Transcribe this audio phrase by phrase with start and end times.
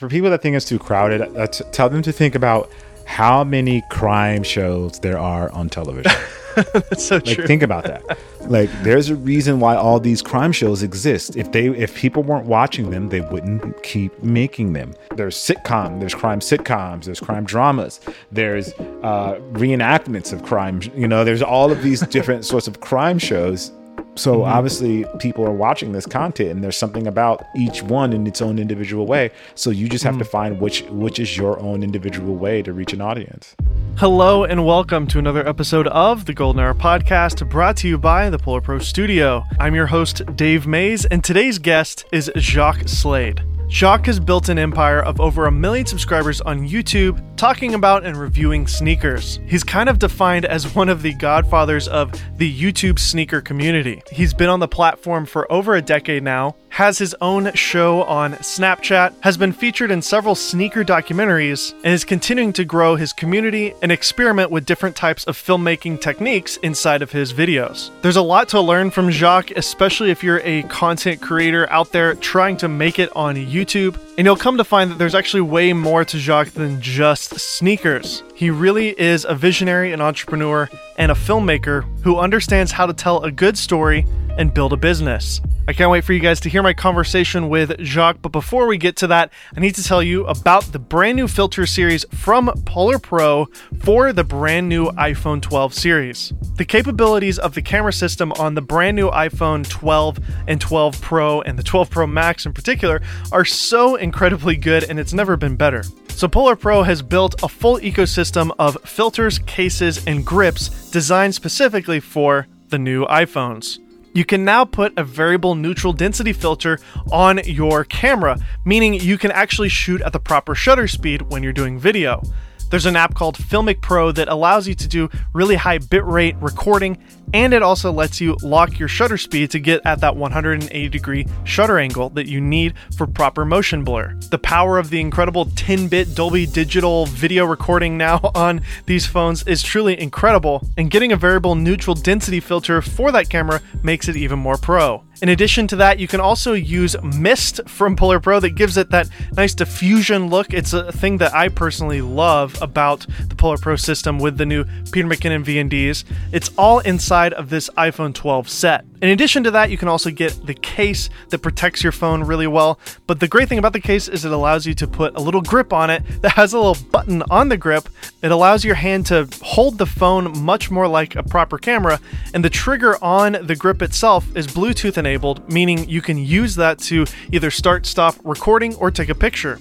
[0.00, 2.68] For people that think it's too crowded, uh, t- tell them to think about
[3.06, 6.10] how many crime shows there are on television.
[6.56, 7.46] That's so like true.
[7.46, 8.02] think about that.
[8.40, 11.36] Like there's a reason why all these crime shows exist.
[11.36, 14.94] If they if people weren't watching them, they wouldn't keep making them.
[15.14, 18.00] There's sitcom, there's crime sitcoms, there's crime dramas,
[18.32, 18.72] there's
[19.04, 23.70] uh reenactments of crime, you know, there's all of these different sorts of crime shows
[24.16, 24.52] so Mm-hmm.
[24.52, 28.58] obviously people are watching this content and there's something about each one in its own
[28.58, 32.62] individual way so you just have to find which which is your own individual way
[32.62, 33.54] to reach an audience
[33.96, 38.28] Hello and welcome to another episode of the Golden Hour Podcast brought to you by
[38.28, 39.44] the Polar Pro Studio.
[39.60, 43.42] I'm your host, Dave Maze, and today's guest is Jacques Slade.
[43.68, 48.16] Jacques has built an empire of over a million subscribers on YouTube talking about and
[48.16, 49.40] reviewing sneakers.
[49.46, 54.02] He's kind of defined as one of the godfathers of the YouTube sneaker community.
[54.12, 58.32] He's been on the platform for over a decade now, has his own show on
[58.34, 63.72] Snapchat, has been featured in several sneaker documentaries, and is continuing to grow his community
[63.80, 67.90] and experiment with different types of filmmaking techniques inside of his videos.
[68.02, 72.16] There's a lot to learn from Jacques, especially if you're a content creator out there
[72.16, 75.72] trying to make it on YouTube, and you'll come to find that there's actually way
[75.72, 78.24] more to Jacques than just sneakers.
[78.36, 80.68] He really is a visionary, an entrepreneur,
[80.98, 85.40] and a filmmaker who understands how to tell a good story and build a business.
[85.68, 88.76] I can't wait for you guys to hear my conversation with Jacques, but before we
[88.76, 92.52] get to that, I need to tell you about the brand new filter series from
[92.66, 93.46] Polar Pro
[93.80, 96.32] for the brand new iPhone 12 series.
[96.56, 100.18] The capabilities of the camera system on the brand new iPhone 12
[100.48, 104.98] and 12 Pro and the 12 Pro Max in particular are so incredibly good and
[104.98, 105.84] it's never been better.
[106.16, 111.98] So, Polar Pro has built a full ecosystem of filters, cases, and grips designed specifically
[111.98, 113.80] for the new iPhones.
[114.14, 116.78] You can now put a variable neutral density filter
[117.10, 121.52] on your camera, meaning you can actually shoot at the proper shutter speed when you're
[121.52, 122.22] doing video.
[122.70, 126.96] There's an app called Filmic Pro that allows you to do really high bitrate recording,
[127.34, 131.26] and it also lets you lock your shutter speed to get at that 180 degree
[131.42, 134.14] shutter angle that you need for proper motion blur.
[134.30, 139.42] The power of the incredible 10 bit Dolby Digital video recording now on these phones
[139.48, 144.16] is truly incredible, and getting a variable neutral density filter for that camera makes it
[144.16, 145.02] even more pro.
[145.22, 148.90] In addition to that, you can also use mist from Polar Pro that gives it
[148.90, 150.52] that nice diffusion look.
[150.52, 154.64] It's a thing that I personally love about the Polar Pro system with the new
[154.90, 156.04] Peter McKinnon VNDs.
[156.32, 158.84] It's all inside of this iPhone 12 set.
[159.02, 162.46] In addition to that, you can also get the case that protects your phone really
[162.46, 162.78] well.
[163.06, 165.42] But the great thing about the case is it allows you to put a little
[165.42, 167.88] grip on it that has a little button on the grip.
[168.22, 172.00] It allows your hand to hold the phone much more like a proper camera,
[172.32, 176.78] and the trigger on the grip itself is Bluetooth enabled, meaning you can use that
[176.80, 179.58] to either start, stop recording, or take a picture.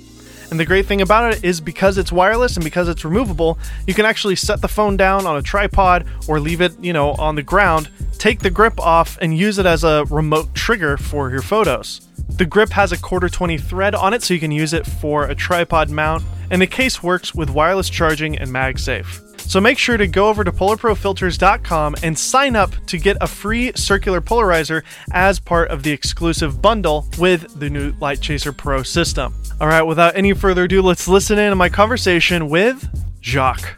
[0.53, 3.95] And the great thing about it is because it's wireless and because it's removable, you
[3.95, 7.33] can actually set the phone down on a tripod or leave it, you know, on
[7.33, 11.41] the ground, take the grip off and use it as a remote trigger for your
[11.41, 12.07] photos.
[12.37, 15.23] The grip has a quarter 20 thread on it so you can use it for
[15.25, 19.22] a tripod mount, and the case works with wireless charging and MagSafe.
[19.47, 23.71] So make sure to go over to polarprofilters.com and sign up to get a free
[23.75, 29.33] circular polarizer as part of the exclusive bundle with the new LiteChaser Pro system.
[29.61, 32.87] All right, without any further ado, let's listen in to my conversation with
[33.21, 33.77] Jacques.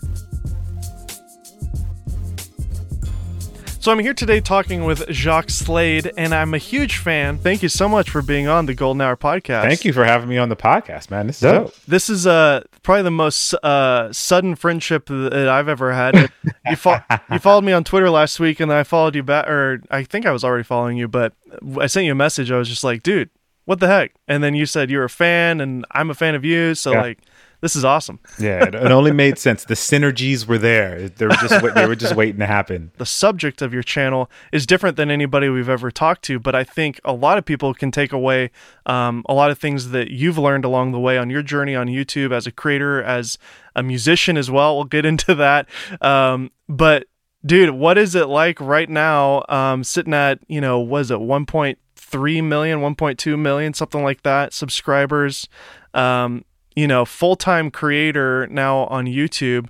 [3.86, 7.38] So I'm here today talking with Jacques Slade, and I'm a huge fan.
[7.38, 9.62] Thank you so much for being on the Golden Hour podcast.
[9.62, 12.64] thank you for having me on the podcast man this is dope This is uh
[12.82, 16.32] probably the most uh sudden friendship that I've ever had.
[16.66, 16.98] you fo-
[17.32, 20.04] you followed me on Twitter last week, and then I followed you back, or I
[20.04, 21.34] think I was already following you, but
[21.80, 22.50] I sent you a message.
[22.52, 23.30] I was just like, dude,
[23.66, 24.16] what the heck?
[24.28, 27.02] And then you said you're a fan, and I'm a fan of you, so Yeah.
[27.04, 27.20] like.
[27.66, 28.20] This is awesome.
[28.38, 31.96] yeah it, it only made sense the synergies were there they were just they were
[31.96, 35.92] just waiting to happen The subject of your channel is different than anybody we've ever
[35.92, 38.52] talked to, but I think a lot of people can take away
[38.86, 41.88] um, a lot of things that you've learned along the way on your journey on
[41.88, 43.38] YouTube as a creator, as
[43.76, 44.76] a musician as well.
[44.76, 45.68] We'll get into that.
[46.02, 47.08] Um, but
[47.46, 49.44] dude, what is it like right now?
[49.50, 55.48] Um, sitting at you know, was it 1.3 million, 1.2 million, something like that, subscribers.
[55.94, 56.46] Um,
[56.76, 59.68] you know, full time creator now on YouTube.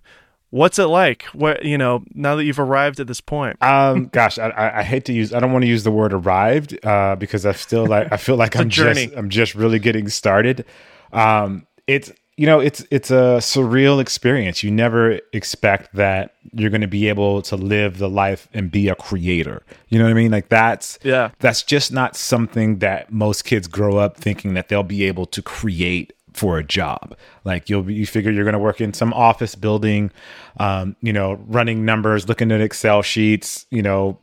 [0.52, 1.24] What's it like?
[1.34, 3.62] What you know now that you've arrived at this point?
[3.62, 6.78] um gosh I, I hate to use i don't want to use the word arrived
[6.86, 9.07] uh because i still like i feel like i'm journey.
[9.07, 10.63] just i'm just really getting started
[11.12, 16.81] um it's you know it's it's a surreal experience you never expect that you're going
[16.81, 20.13] to be able to live the life and be a creator you know what i
[20.13, 21.31] mean like that's Yeah.
[21.40, 25.42] that's just not something that most kids grow up thinking that they'll be able to
[25.42, 27.16] create for a job.
[27.44, 30.12] Like you'll you figure you're going to work in some office building,
[30.60, 34.20] um, you know, running numbers, looking at Excel sheets, you know,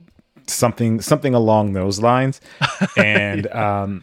[0.46, 2.40] something something along those lines,
[2.96, 4.02] and um,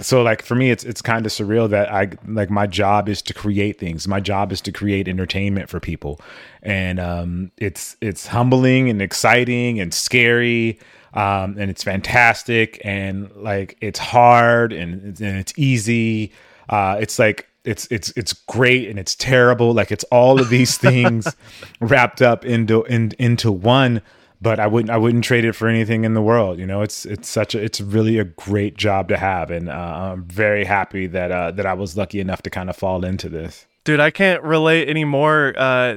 [0.00, 3.20] so like for me it's it's kind of surreal that i like my job is
[3.22, 4.08] to create things.
[4.08, 6.20] My job is to create entertainment for people.
[6.62, 10.78] And um it's it's humbling and exciting and scary
[11.14, 12.80] um and it's fantastic.
[12.84, 16.32] And like it's hard and and it's easy
[16.72, 20.76] uh it's like it's it's it's great and it's terrible like it's all of these
[20.76, 21.32] things
[21.80, 24.02] wrapped up into in, into one
[24.42, 26.58] but I wouldn't I wouldn't trade it for anything in the world.
[26.58, 29.72] You know, it's it's such a it's really a great job to have, and uh,
[29.72, 33.28] I'm very happy that uh, that I was lucky enough to kind of fall into
[33.28, 33.66] this.
[33.84, 35.54] Dude, I can't relate anymore.
[35.56, 35.96] Uh,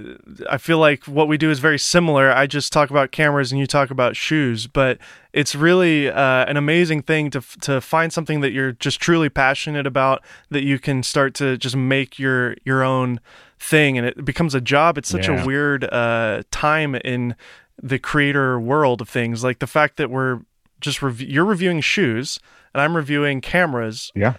[0.50, 2.32] I feel like what we do is very similar.
[2.32, 4.98] I just talk about cameras and you talk about shoes, but
[5.34, 9.86] it's really uh, an amazing thing to to find something that you're just truly passionate
[9.86, 13.20] about that you can start to just make your your own
[13.60, 14.98] thing, and it becomes a job.
[14.98, 15.44] It's such yeah.
[15.44, 17.36] a weird uh, time in
[17.82, 20.42] the creator world of things like the fact that we're
[20.82, 22.40] just rev- you're reviewing shoes
[22.74, 24.12] and I'm reviewing cameras.
[24.16, 24.36] Yeah.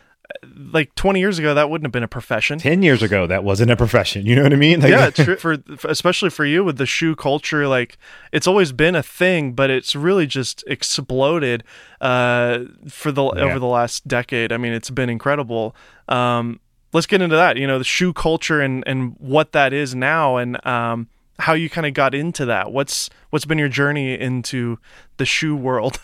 [0.56, 2.58] Like 20 years ago, that wouldn't have been a profession.
[2.58, 4.26] 10 years ago, that wasn't a profession.
[4.26, 4.80] You know what I mean?
[4.80, 5.36] Like, yeah, true.
[5.36, 7.98] For especially for you with the shoe culture, like
[8.32, 11.64] it's always been a thing, but it's really just exploded
[12.00, 13.42] uh, for the yeah.
[13.42, 14.52] over the last decade.
[14.52, 15.74] I mean, it's been incredible.
[16.08, 16.60] Um,
[16.92, 17.56] let's get into that.
[17.56, 21.68] You know, the shoe culture and and what that is now, and um, how you
[21.68, 22.72] kind of got into that.
[22.72, 24.78] What's what's been your journey into
[25.18, 25.98] the shoe world?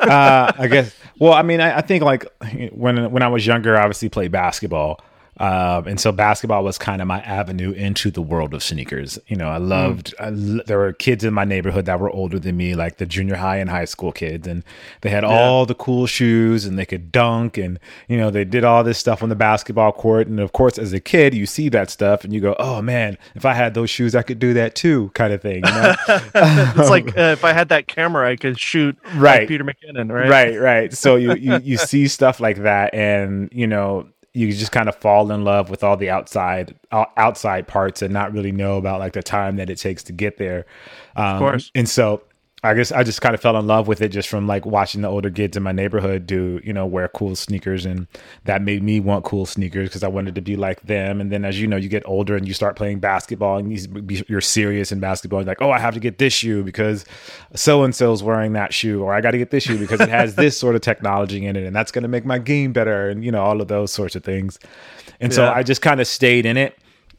[0.00, 0.94] uh, I guess.
[1.18, 2.26] Well, I mean, I, I, think like
[2.72, 5.00] when when I was younger, I obviously played basketball,
[5.38, 9.18] um, and so basketball was kind of my avenue into the world of sneakers.
[9.26, 9.68] You know, I hmm.
[9.68, 10.60] loved, mm.
[10.60, 13.36] I, there were kids in my neighborhood that were older than me, like the junior
[13.36, 14.64] high and high school kids, and
[15.02, 15.28] they had yeah.
[15.28, 17.78] all the cool shoes and they could dunk and,
[18.08, 20.26] you know, they did all this stuff on the basketball court.
[20.26, 23.18] And of course, as a kid, you see that stuff and you go, oh man,
[23.34, 25.56] if I had those shoes, I could do that too, kind of thing.
[25.66, 25.94] You know?
[26.34, 29.40] it's like uh, if I had that camera, I could shoot right.
[29.40, 30.28] Like Peter McKinnon, right?
[30.28, 30.92] Right, right.
[30.94, 32.94] So you, you, you see stuff like that.
[32.94, 37.66] And, you know, you just kind of fall in love with all the outside outside
[37.66, 40.66] parts and not really know about like the time that it takes to get there.
[41.16, 41.70] Um, of course.
[41.74, 42.22] And so
[42.66, 45.02] I guess I just kind of fell in love with it just from like watching
[45.02, 47.86] the older kids in my neighborhood do, you know, wear cool sneakers.
[47.86, 48.06] And
[48.44, 51.20] that made me want cool sneakers because I wanted to be like them.
[51.20, 53.70] And then as you know, you get older and you start playing basketball and
[54.28, 55.40] you're serious in basketball.
[55.40, 57.04] You're like, oh, I have to get this shoe because
[57.54, 60.08] so and so's wearing that shoe, or I got to get this shoe because it
[60.08, 61.64] has this sort of technology in it.
[61.64, 63.08] And that's going to make my game better.
[63.08, 64.58] And, you know, all of those sorts of things.
[65.20, 65.36] And yeah.
[65.36, 66.76] so I just kind of stayed in it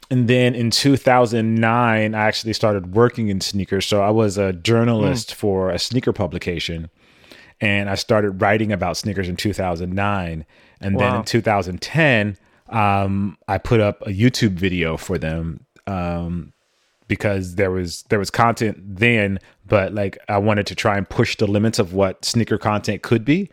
[0.10, 5.30] and then in 2009 i actually started working in sneakers so i was a journalist
[5.32, 5.34] mm.
[5.34, 6.90] for a sneaker publication
[7.60, 10.46] and i started writing about sneakers in 2009
[10.82, 11.00] and wow.
[11.00, 12.38] then in 2010
[12.70, 16.54] um, i put up a youtube video for them um,
[17.08, 21.38] because there was there was content then but like i wanted to try and push
[21.38, 23.50] the limits of what sneaker content could be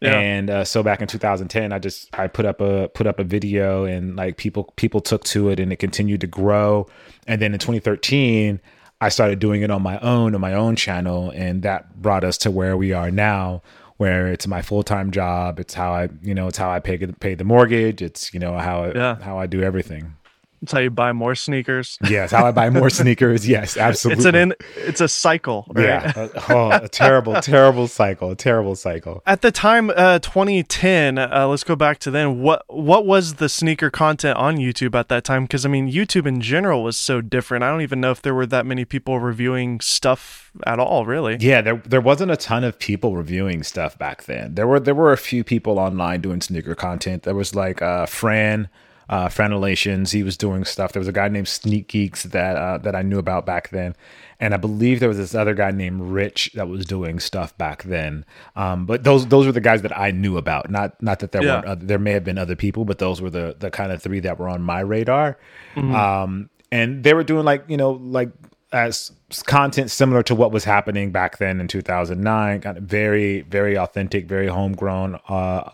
[0.00, 0.18] yeah.
[0.18, 3.24] And uh, so back in 2010, I just I put up a put up a
[3.24, 6.86] video and like people people took to it and it continued to grow.
[7.26, 8.60] And then in 2013,
[9.00, 12.38] I started doing it on my own on my own channel, and that brought us
[12.38, 13.62] to where we are now,
[13.98, 15.60] where it's my full time job.
[15.60, 18.00] It's how I you know it's how I pay pay the mortgage.
[18.00, 19.16] It's you know how yeah.
[19.20, 20.16] how I do everything.
[20.62, 21.98] It's how you buy more sneakers.
[22.06, 23.48] Yes, how I buy more sneakers.
[23.48, 24.20] Yes, absolutely.
[24.20, 25.66] It's an in, it's a cycle.
[25.72, 25.86] Right?
[25.86, 26.28] Yeah.
[26.50, 28.30] oh, a terrible, terrible cycle.
[28.30, 29.22] A terrible cycle.
[29.26, 31.16] At the time, uh, 2010.
[31.18, 32.40] Uh, let's go back to then.
[32.40, 35.44] What what was the sneaker content on YouTube at that time?
[35.44, 37.64] Because I mean, YouTube in general was so different.
[37.64, 41.06] I don't even know if there were that many people reviewing stuff at all.
[41.06, 41.38] Really.
[41.40, 44.56] Yeah, there there wasn't a ton of people reviewing stuff back then.
[44.56, 47.22] There were there were a few people online doing sneaker content.
[47.22, 48.68] There was like uh, Fran
[49.10, 50.12] uh, Franelations.
[50.12, 50.92] He was doing stuff.
[50.92, 53.96] There was a guy named Sneak Geeks that uh, that I knew about back then,
[54.38, 57.82] and I believe there was this other guy named Rich that was doing stuff back
[57.82, 58.24] then.
[58.54, 60.70] Um, but those those were the guys that I knew about.
[60.70, 61.56] Not not that there yeah.
[61.56, 64.00] weren't other, there may have been other people, but those were the the kind of
[64.00, 65.36] three that were on my radar.
[65.74, 65.94] Mm-hmm.
[65.94, 68.30] Um, and they were doing like you know like
[68.72, 69.10] as
[69.46, 74.26] content similar to what was happening back then in 2009 kind of very very authentic
[74.26, 75.68] very homegrown uh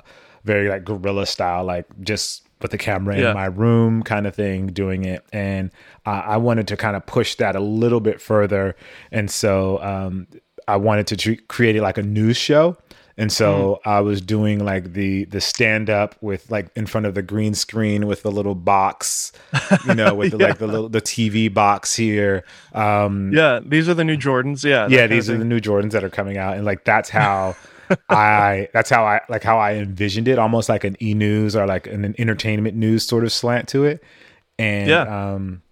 [0.44, 3.28] very like guerrilla style like just with the camera yeah.
[3.28, 5.70] in my room kind of thing doing it and
[6.06, 8.75] uh, i wanted to kind of push that a little bit further
[9.10, 10.26] and so um,
[10.68, 12.76] i wanted to tre- create it like a news show
[13.18, 13.90] and so mm.
[13.90, 17.54] I was doing like the the stand up with like in front of the green
[17.54, 19.32] screen with the little box,
[19.86, 20.48] you know, with the, yeah.
[20.48, 22.44] like the little the TV box here.
[22.75, 24.64] Um, yeah, these are the new Jordans.
[24.64, 27.56] Yeah, yeah, these are the new Jordans that are coming out, and like that's how
[28.08, 31.66] I that's how I like how I envisioned it, almost like an e news or
[31.66, 34.02] like an, an entertainment news sort of slant to it.
[34.58, 35.32] And Yeah.
[35.34, 35.62] um,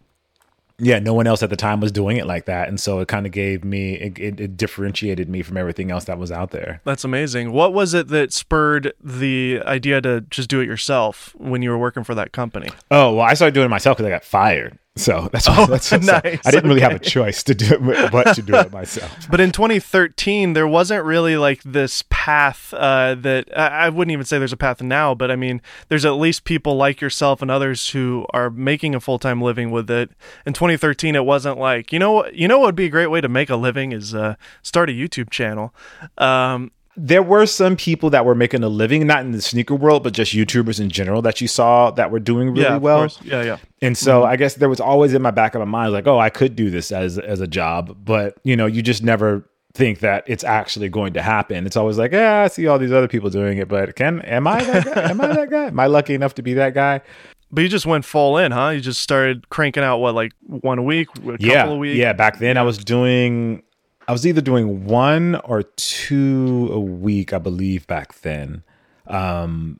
[0.80, 3.06] yeah, no one else at the time was doing it like that, and so it
[3.06, 6.50] kind of gave me it, it, it differentiated me from everything else that was out
[6.50, 6.80] there.
[6.84, 7.52] That's amazing.
[7.52, 11.78] What was it that spurred the idea to just do it yourself when you were
[11.78, 12.70] working for that company?
[12.90, 14.76] Oh well, I started doing it myself because I got fired.
[14.96, 16.40] So that's Oh, that's, that's nice.
[16.46, 19.28] I didn't really have a choice to do it, but to do it myself.
[19.28, 24.38] But in 2013, there wasn't really like this path uh, that I wouldn't even say
[24.38, 27.88] there's a path now, but I mean, there's at least people like yourself and others
[27.90, 30.10] who are making a full time living with it.
[30.46, 33.08] In 2013, it wasn't like you know what you know what would be a great
[33.08, 35.74] way to make a living is uh, start a YouTube channel.
[36.18, 40.02] Um, there were some people that were making a living, not in the sneaker world,
[40.02, 43.00] but just YouTubers in general that you saw that were doing really yeah, well.
[43.00, 43.18] course.
[43.22, 43.56] yeah, yeah.
[43.82, 44.30] And so mm-hmm.
[44.30, 46.56] I guess there was always in my back of my mind, like, oh, I could
[46.56, 50.44] do this as as a job, but you know, you just never think that it's
[50.44, 51.66] actually going to happen.
[51.66, 54.46] It's always like, yeah, I see all these other people doing it, but can am
[54.46, 55.10] I that guy?
[55.10, 55.66] am I that guy?
[55.66, 57.00] Am I lucky enough to be that guy?
[57.50, 58.70] But you just went full in, huh?
[58.70, 61.96] You just started cranking out what, like one a week, a couple yeah, a week.
[61.96, 62.12] yeah.
[62.12, 63.62] Back then, I was doing,
[64.06, 67.86] I was either doing one or two a week, I believe.
[67.86, 68.62] Back then,
[69.06, 69.78] um,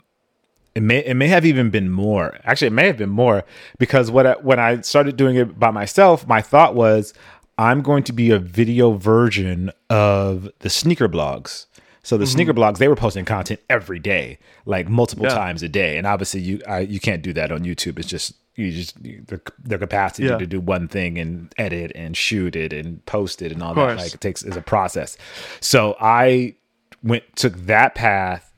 [0.75, 2.39] it may it may have even been more.
[2.45, 3.45] Actually, it may have been more
[3.79, 7.13] because what I, when I started doing it by myself, my thought was
[7.59, 11.67] I'm going to be a video version of the sneaker blogs.
[12.05, 15.35] So the sneaker blogs, they were posting content every day, like multiple Yeah.
[15.35, 17.99] times a day, and obviously you I, you can't do that on YouTube.
[17.99, 20.39] It's just you just their, the capacity Yeah.
[20.39, 23.97] to do one thing and edit and shoot it and post it and all that
[23.97, 25.17] like it takes is a process.
[25.61, 26.55] So I
[27.03, 28.53] went took that path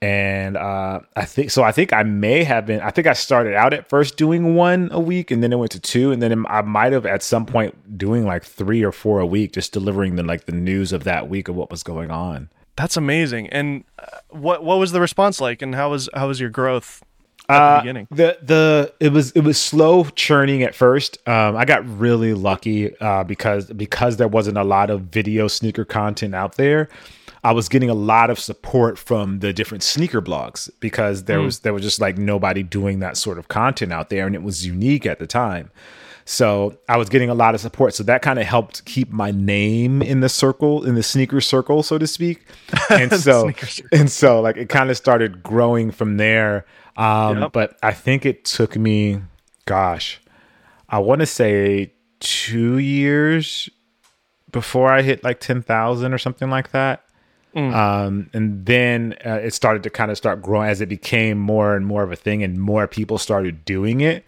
[0.00, 1.62] and uh, I think so.
[1.62, 2.80] I think I may have been.
[2.80, 5.70] I think I started out at first doing one a week, and then it went
[5.72, 9.20] to two, and then I might have at some point doing like three or four
[9.20, 12.10] a week, just delivering the like the news of that week of what was going
[12.10, 12.48] on.
[12.76, 13.48] That's amazing.
[13.48, 17.02] And uh, what what was the response like, and how was how was your growth
[17.48, 18.06] at Uh, the beginning?
[18.10, 21.18] The the it was it was slow churning at first.
[21.28, 25.84] Um, I got really lucky uh, because because there wasn't a lot of video sneaker
[25.84, 26.88] content out there.
[27.44, 31.58] I was getting a lot of support from the different sneaker blogs because there was
[31.60, 34.64] there was just like nobody doing that sort of content out there, and it was
[34.64, 35.70] unique at the time.
[36.24, 37.94] So I was getting a lot of support.
[37.94, 41.82] So that kind of helped keep my name in the circle, in the sneaker circle,
[41.82, 42.44] so to speak.
[42.90, 43.50] And so,
[43.92, 46.64] and so like it kind of started growing from there.
[46.96, 47.52] Um, Yep.
[47.52, 49.20] But I think it took me,
[49.66, 50.20] gosh,
[50.88, 53.68] I want to say two years
[54.50, 57.04] before I hit like 10,000 or something like that.
[57.74, 61.74] Um, and then uh, it started to kind of start growing as it became more
[61.76, 64.24] and more of a thing and more people started doing it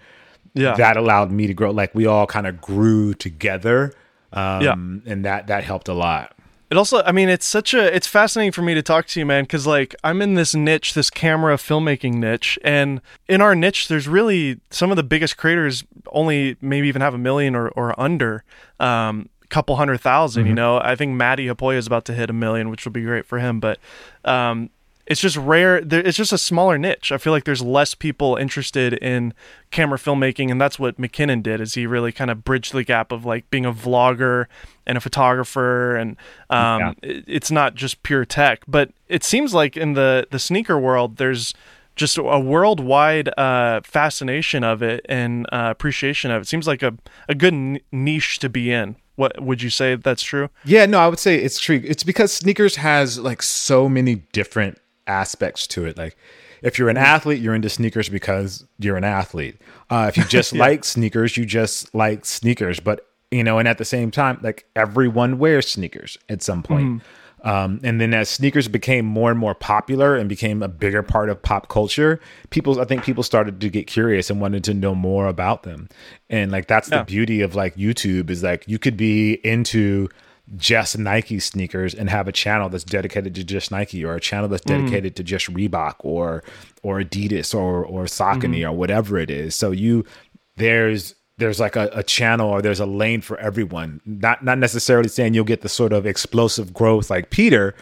[0.55, 1.71] Yeah, that allowed me to grow.
[1.71, 3.93] Like we all kind of grew together.
[4.33, 4.73] Um, Yeah.
[5.13, 6.33] and that, that helped a lot.
[6.71, 9.27] It also, I mean, it's such a, it's fascinating for me to talk to you,
[9.27, 13.87] man, because like I'm in this niche, this camera filmmaking niche, and in our niche,
[13.87, 17.99] there's really some of the biggest creators only maybe even have a million or, or
[18.01, 18.43] under,
[18.81, 22.33] um, couple hundred 1000 You know, I think Matti Haapoja is about to hit a
[22.33, 23.79] million, which will be great for him, but
[24.25, 24.71] um,
[25.07, 25.81] it's just rare.
[25.81, 27.13] There, it's just a smaller niche.
[27.13, 29.35] I feel like there's less people interested in
[29.71, 31.61] camera filmmaking, and that's what McKinnon did.
[31.61, 34.47] Is he really kind of bridged the gap of like being a vlogger
[34.87, 36.17] and a photographer, and
[36.51, 36.93] um, Yeah.
[37.03, 38.61] it- it's not just pure tech.
[38.67, 41.53] But it seems like in the the sneaker world, there's
[41.97, 46.49] just a worldwide uh, fascination of it and uh, appreciation of it.
[46.49, 46.95] Seems like a
[47.29, 48.97] a good n- niche to be in.
[49.17, 50.49] What would you say that's true?
[50.65, 51.81] Yeah, no, I would say it's true.
[51.85, 55.97] It's because sneakers has like so many different aspects to it.
[55.99, 56.17] Like
[56.63, 59.57] if you're an athlete, you're into sneakers because you're an athlete.
[59.91, 62.81] Uh, if you just like sneakers, you just like sneakers.
[62.81, 67.03] But you know, and at the same time, like everyone wears sneakers at some point.
[67.43, 71.29] Um, and then as sneakers became more and more popular and became a bigger part
[71.29, 72.19] of pop culture,
[72.49, 75.91] people I think people started to get curious and wanted to know more about them.
[76.31, 77.01] And like that's Yeah.
[77.01, 80.09] the beauty of like YouTube is like you could be into
[80.57, 84.49] just Nike sneakers and have a channel that's dedicated to just Nike or a channel
[84.49, 86.45] that's dedicated to just Reebok or
[86.83, 89.55] or Adidas or or Saucony or whatever it is.
[89.55, 90.05] So you
[90.57, 94.01] there's there's like a, a channel or there's a lane for everyone.
[94.05, 97.75] Not not necessarily saying you'll get the sort of explosive growth like Peter.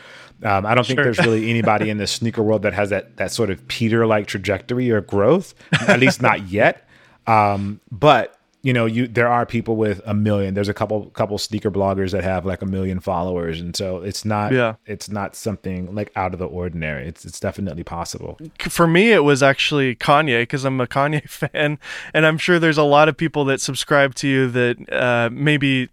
[0.45, 3.33] Um, I don't think there's really anybody in the sneaker world that has that that
[3.33, 5.55] sort of Peter like trajectory or growth.
[5.89, 6.89] At least not yet.
[7.27, 10.55] Um, but you know, you there are people with a million.
[10.55, 14.25] There's a couple couple sneaker bloggers that have like a million followers, and so it's
[14.25, 14.75] not Yeah.
[14.87, 17.07] it's not something like out of the ordinary.
[17.09, 18.39] It's it's definitely possible.
[18.61, 21.79] for me it was actually Kanye because I'm a Kanye fan
[22.15, 25.89] and I'm sure there's a lot of people that subscribe to you that uh, maybe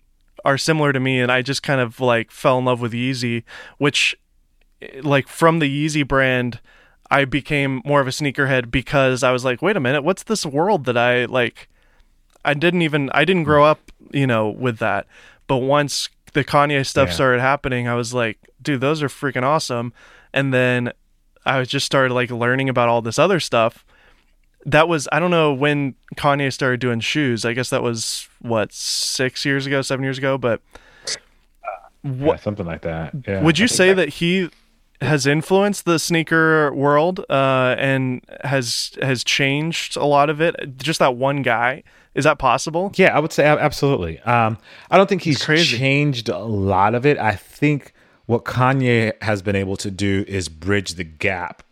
[0.46, 3.44] are similar to me and I just kind of like fell in love with Yeezy
[3.78, 4.16] which
[5.02, 6.60] like from the Yeezy brand,
[7.12, 10.46] I became more of a sneakerhead because I was like, wait a minute, what's this
[10.46, 11.68] world that I like?
[12.46, 15.06] I didn't even I didn't grow up, you know, with that.
[15.48, 17.14] But once the Kanye stuff Yeah.
[17.16, 19.94] started happening, I was like, dude, those are freaking awesome.
[20.34, 20.92] And then
[21.46, 23.84] I just started like learning about all this other stuff.
[24.66, 27.46] That was I don't know when Kanye started doing shoes.
[27.46, 30.38] I guess that was what six years ago, seven years ago.
[30.38, 30.62] But
[32.04, 33.14] Yeah, something like that.
[33.28, 33.42] Yeah.
[33.42, 34.50] would you say that- that he
[35.02, 40.56] has influenced the sneaker world uh, and has has changed a lot of it?
[40.78, 41.84] Just that one guy
[42.16, 42.92] is that possible?
[42.96, 44.20] Yeah, I would say absolutely.
[44.22, 44.58] Um,
[44.90, 47.18] I don't think he's changed a lot of it.
[47.18, 47.94] I think
[48.26, 51.64] what Kanye has been able to do is bridge the gap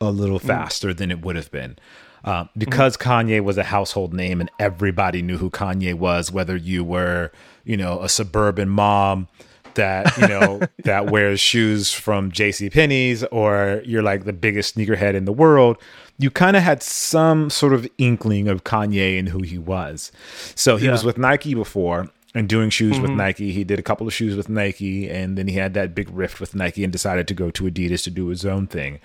[0.00, 0.46] a little Mm.
[0.46, 1.76] faster than it would have been.
[2.24, 6.82] Um, because Kanye was a household name and everybody knew who Kanye was, whether you
[6.82, 7.30] were,
[7.64, 9.28] you know, a suburban mom
[9.74, 15.14] that, you know, that wears shoes from JC Penney's or you're like the biggest sneakerhead
[15.14, 15.76] in the world,
[16.18, 20.12] you kind of had some sort of inkling of Kanye and who he was.
[20.54, 20.92] So he Yeah.
[20.92, 23.18] was with Nike before and doing shoes with mm-hmm.
[23.18, 23.52] Nike.
[23.52, 26.40] He did a couple of shoes with Nike and then he had that big rift
[26.40, 28.98] with Nike and decided to go to Adidas to do his own thing.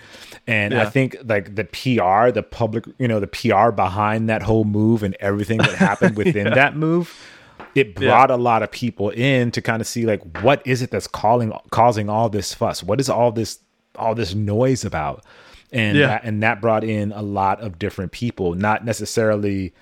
[0.48, 4.66] And I think like the PR, the public, you know, the PR behind that whole
[4.66, 7.18] move and everything that happened within that move,
[7.74, 10.92] it brought a lot of people in to kind of see like what is it
[10.92, 12.84] that's calling causing all this fuss?
[12.84, 13.60] What is all this
[13.96, 15.24] all this noise about?
[15.72, 16.08] And Yeah.
[16.08, 19.74] that, and that brought in a lot of different people, not necessarily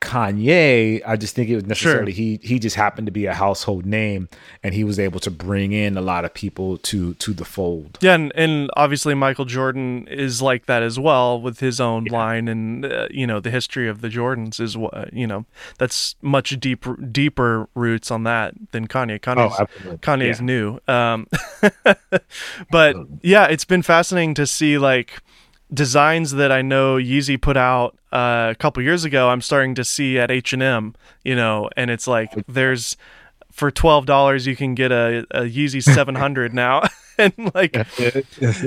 [0.00, 1.00] Kanye.
[1.06, 4.28] I just think it was necessarily he he just happened to be a household name
[4.62, 7.96] and he was able to bring in a lot of people to to the fold.
[8.02, 12.48] Yeah, and, and obviously Michael Jordan is like that as well with his own line,
[12.48, 15.46] and uh, you know the history of the Jordans is what you know
[15.78, 19.18] that's much deeper deeper roots on that than Kanye.
[19.20, 19.98] Kanye's, absolutely.
[19.98, 20.44] Kanye's Yeah.
[20.44, 21.26] new, um,
[22.70, 25.20] but yeah, it's been fascinating to see like
[25.74, 29.28] designs that I know Yeezy put out uh, a couple years ago.
[29.30, 32.96] I'm starting to see at H and M, you know, and it's like there's
[33.52, 36.82] for twelve dollars you can get a, a Yeezy 700 now,
[37.18, 37.76] and like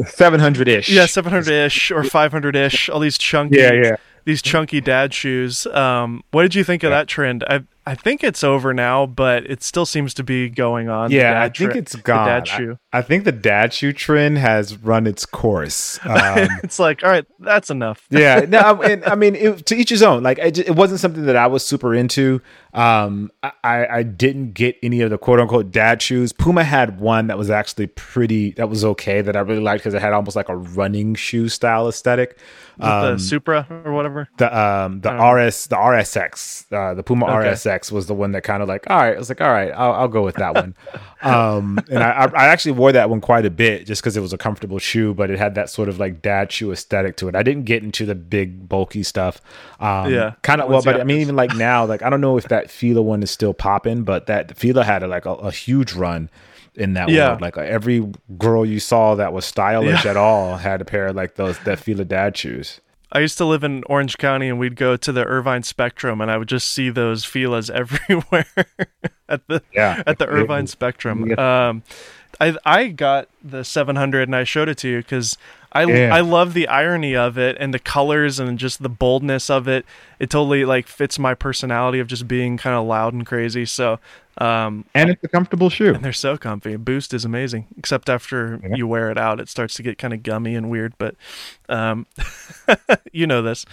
[0.07, 0.89] Seven hundred ish.
[0.89, 2.89] yeah, 700 ish or 500 ish.
[2.89, 3.95] All these chunky, Yeah, yeah.
[4.25, 5.65] these chunky dad shoes.
[5.67, 7.43] Um, what did you think of that trend?
[7.49, 11.09] I I think it's over now, but it still seems to be going on.
[11.09, 12.27] Yeah, I think tre- it's gone.
[12.27, 12.77] dad I- shoe.
[12.91, 15.97] I, think the dad shoe trend has run its course.
[16.17, 18.05] Um, it's like, all right, that's enough.
[18.09, 20.23] yeah, no, I, and, I mean, it, to each his own.
[20.23, 22.41] Like, it, it wasn't something that I was super into.
[22.73, 26.33] Um, I, I didn't get any of the quote unquote dad shoes.
[26.33, 29.93] Puma had one that was actually pretty, that was okay, that I really liked because
[29.93, 32.37] it had almost like a running shoe style aesthetic.
[32.79, 34.29] Um, the Supra or whatever.
[34.37, 35.09] the um the.
[35.11, 37.49] RS the RSX uh, the Puma Okay.
[37.49, 39.71] RSX was the one that kind of like all right I was like all right
[39.71, 40.75] I'll, I'll go with that one
[41.21, 44.21] um and I, I I actually wore that one quite a bit just because it
[44.21, 47.27] was a comfortable shoe but it had that sort of like dad shoe aesthetic to
[47.27, 49.41] it I didn't get into the big bulky stuff
[49.79, 50.33] um Yeah.
[50.43, 52.69] kind of well but I mean even like now like I don't know if that
[52.69, 56.29] Fila one is still popping but that Fila had a, like a, a huge run
[56.77, 57.29] in that Yeah.
[57.29, 60.11] world like every girl you saw that was stylish Yeah.
[60.11, 62.79] at all had a pair of like those that Fila dad shoes
[63.11, 66.29] I used to live in Orange County, and we'd go to the Irvine Spectrum, and
[66.29, 68.45] I would just see those Fila's everywhere
[69.29, 70.03] at the Yeah.
[70.05, 71.31] at the Irvine Spectrum.
[71.39, 71.83] Um,
[72.41, 75.37] I I got the 700, and I showed it to you because
[75.71, 76.15] I Yeah.
[76.15, 79.85] I love the irony of it and the colors and just the boldness of it.
[80.19, 83.65] It totally like fits my personality of just being kind of loud and crazy.
[83.65, 83.99] So.
[84.39, 86.75] Um, and it's a comfortable shoe and they're so comfy.
[86.75, 90.21] Boost is amazing, except after you wear it out, it starts to get kind of
[90.21, 90.93] gummy and weird.
[90.99, 91.15] But
[91.69, 92.05] um,
[93.11, 93.65] you know this.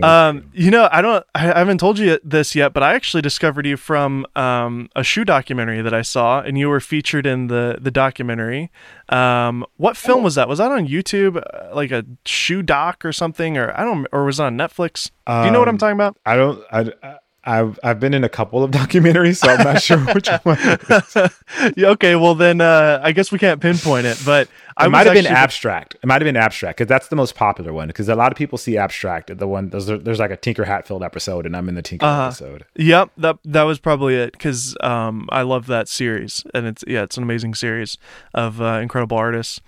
[0.00, 1.26] Um, you know, I don't.
[1.34, 5.02] I I haven't told you this yet, but I actually discovered you from um, a
[5.02, 8.70] shoe documentary that I saw, and you were featured in the the documentary.
[9.08, 10.48] Um, what film was that?
[10.48, 14.24] Was that on YouTube, uh, like a shoe doc or something, or I don't, or
[14.24, 15.10] was it on Netflix?
[15.26, 16.16] Do you know what I'm Um, talking about?
[16.24, 16.62] I don't.
[16.70, 20.28] I, I- I've I've been in a couple of documentaries, so I'm not sure which
[20.44, 20.58] one.
[21.76, 25.06] Yeah, okay, well then, uh, I guess we can't pinpoint it, but I was might
[25.06, 25.94] have been abstract.
[26.02, 27.88] It might have been abstract because that's the most popular one.
[27.88, 29.36] Because a lot of people see abstract.
[29.36, 32.22] The one there's there's like a Tinker Hatfield episode, and I'm in the Tinker Uh-huh.
[32.26, 32.64] episode.
[32.76, 37.02] Yep, that that was probably it because um, I love that series, and it's yeah,
[37.02, 37.98] it's an amazing series
[38.34, 39.60] of uh, incredible artists.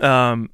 [0.00, 0.50] Um,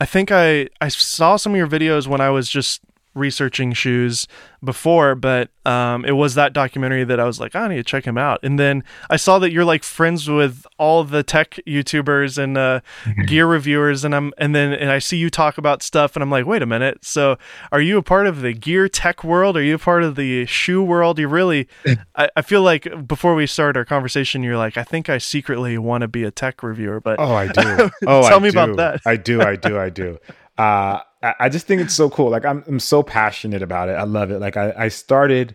[0.00, 2.80] I think I I saw some of your videos when I was just
[3.18, 4.26] researching shoes
[4.64, 8.04] before, but um, it was that documentary that I was like, I need to check
[8.04, 8.40] him out.
[8.42, 12.80] And then I saw that you're like friends with all the tech YouTubers and uh,
[13.26, 16.30] gear reviewers, and I'm and then and I see you talk about stuff, and I'm
[16.30, 17.04] like, wait a minute.
[17.04, 17.36] So
[17.70, 19.56] are you a part of the gear tech world?
[19.56, 21.18] Are you a part of the shoe world?
[21.18, 21.68] You really,
[22.16, 25.76] I, I feel like before we start our conversation, you're like, I think I secretly
[25.78, 27.90] want to be a tech reviewer, but Oh, I do.
[28.06, 29.00] Oh, Tell I me about that.
[29.04, 29.42] I do.
[29.42, 29.78] I do.
[29.78, 30.18] I do.
[30.56, 32.30] Uh, I, just think it's so cool.
[32.30, 33.92] Like I'm, I'm so passionate about it.
[33.92, 34.38] I love it.
[34.38, 35.54] Like I, I started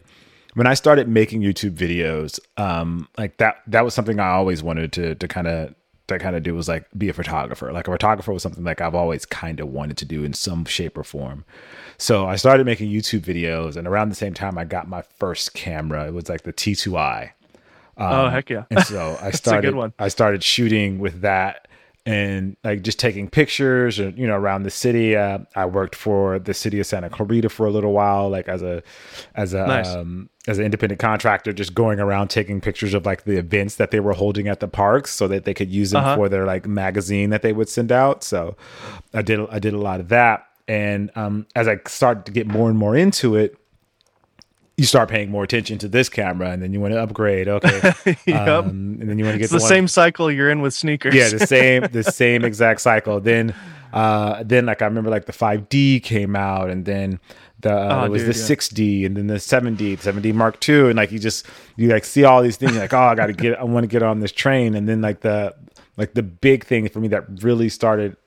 [0.56, 2.40] when I started making YouTube videos.
[2.58, 5.74] Um, like that, that was something I always wanted to, to kind of,
[6.08, 7.72] to kind of do was like be a photographer.
[7.72, 10.66] Like a photographer was something like I've always kind of wanted to do in some
[10.66, 11.46] shape or form.
[11.98, 15.54] So I started making YouTube videos, and around the same time, I got my first
[15.54, 16.08] camera.
[16.08, 17.32] It was like the T2i.
[17.98, 19.94] oh heck yeah, And so I started one.
[19.98, 21.68] I started shooting with that
[22.06, 25.16] and like just taking pictures or you know around the city.
[25.16, 28.62] Uh, I worked for the city of Santa Clarita for a little while, like as
[28.62, 28.84] a
[29.36, 29.88] as a Nice.
[29.90, 33.92] um, as an independent contractor, just going around taking pictures of like the events that
[33.92, 36.16] they were holding at the parks, so that they could use them Uh-huh.
[36.18, 38.24] for their like magazine that they would send out.
[38.24, 38.58] So
[39.14, 42.48] I did I did a lot of that, and um, as I started to get
[42.48, 43.58] more and more into it.
[44.76, 47.48] You start paying more attention to this camera, and then you want to upgrade.
[47.48, 47.94] Okay,
[48.26, 48.48] Yep.
[48.48, 50.74] um, and then you want to get it's the one- same cycle you're in with
[50.74, 51.14] sneakers.
[51.14, 53.54] yeah the same the same exact cycle then
[53.94, 57.20] uh then like i remember like the 5d came out and then
[57.60, 58.46] the uh, Oh, it was dude, the yeah.
[58.56, 62.24] 6d and then the 7d 7d mark ii and like you just you like see
[62.24, 64.32] all these things you're like oh i gotta get i want to get on this
[64.32, 65.54] train and then like the
[65.98, 68.18] like the big thing for me that really started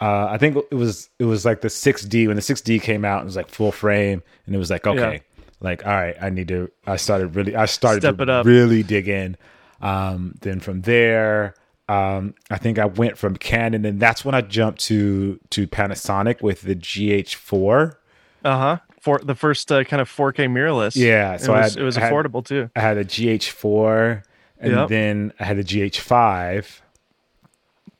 [0.00, 3.22] uh, I think it was it was like the 6D when the 6D came out.
[3.22, 5.18] It was like full frame, and it was like okay, Yeah.
[5.60, 6.70] Like all right, I need to.
[6.86, 7.54] I started really.
[7.56, 8.46] I started Step to it up.
[8.46, 9.36] really dig in.
[9.80, 11.54] Um, then from there,
[11.88, 16.42] um, I think I went from Canon, and that's when I jumped to to Panasonic
[16.42, 17.96] with the GH4.
[18.44, 18.76] Uh huh.
[19.00, 20.96] For the first uh, kind of 4K mirrorless.
[20.96, 22.68] Yeah, so it I was, had- it was had- affordable too.
[22.74, 24.22] I had a GH4,
[24.58, 24.88] and Yep.
[24.88, 26.80] then I had a GH5.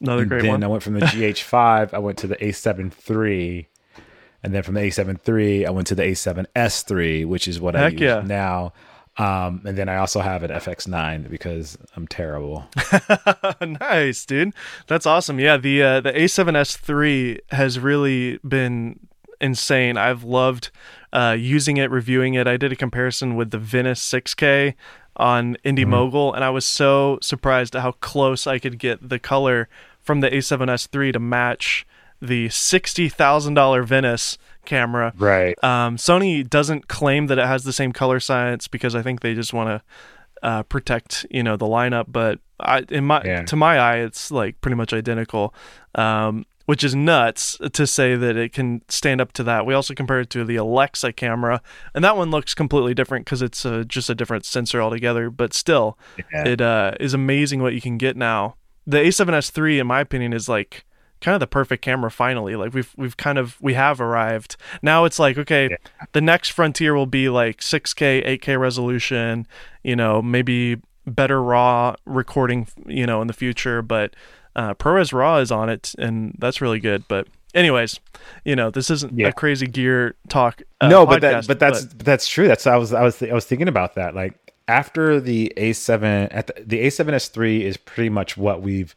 [0.00, 0.64] Another And great then one.
[0.64, 3.68] I went from the GH5, I went to the A7 III.
[4.42, 7.74] And then from the A7 III, I went to the A7S III, which is what
[7.74, 8.22] I use yeah.
[8.24, 8.72] now.
[9.16, 12.68] Um, and then I also have an FX9 because I'm terrible.
[13.80, 14.54] nice, dude.
[14.86, 15.40] That's awesome.
[15.40, 19.00] Yeah, the uh, the A7S III has really been
[19.40, 19.96] insane.
[19.96, 20.70] I've loved
[21.12, 22.46] uh, using it, reviewing it.
[22.46, 24.74] I did a comparison with the Venice 6K
[25.16, 25.90] on Indy Mm-hmm.
[25.90, 29.68] Mogul, and I was so surprised at how close I could get the color
[30.00, 31.86] from the A7S III to match
[32.20, 35.12] the sixty thousand dollar Venice camera.
[35.16, 35.56] Right.
[35.64, 39.34] Um, Sony doesn't claim that it has the same color science because I think they
[39.34, 42.06] just want to uh, protect you know the lineup.
[42.08, 43.42] But I, in my Yeah.
[43.44, 45.54] to my eye, it's like pretty much identical,
[45.94, 49.64] um, which is nuts to say that it can stand up to that.
[49.64, 51.62] We also compared it to the Alexa camera,
[51.94, 55.30] and that one looks completely different because it's uh, just a different sensor altogether.
[55.30, 55.98] But still,
[56.32, 56.46] Yeah.
[56.48, 58.56] it uh, is amazing what you can get now.
[58.86, 60.84] The A7S three, in my opinion, is like
[61.20, 65.04] kind of the perfect camera finally like we've we've kind of we have arrived now
[65.04, 65.76] it's like okay
[66.12, 69.46] the next frontier will be like 6k 8k resolution
[69.82, 74.14] you know maybe better raw recording you know in the future but
[74.56, 77.98] uh ProRes raw is on it and that's really good but anyways
[78.44, 79.28] you know this isn't Yeah.
[79.28, 82.46] a crazy gear talk uh, no, but that, but that's but that's true.
[82.46, 84.14] That's I was I was I was thinking about that.
[84.14, 88.94] Like after the A7 at the, the A7S3 is pretty much what we've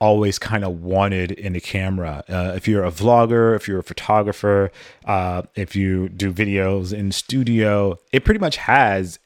[0.00, 2.22] always kind of wanted in a camera.
[2.28, 4.70] Uh, if you're a vlogger, if you're a photographer,
[5.06, 9.18] uh, if you do videos in studio, it pretty much has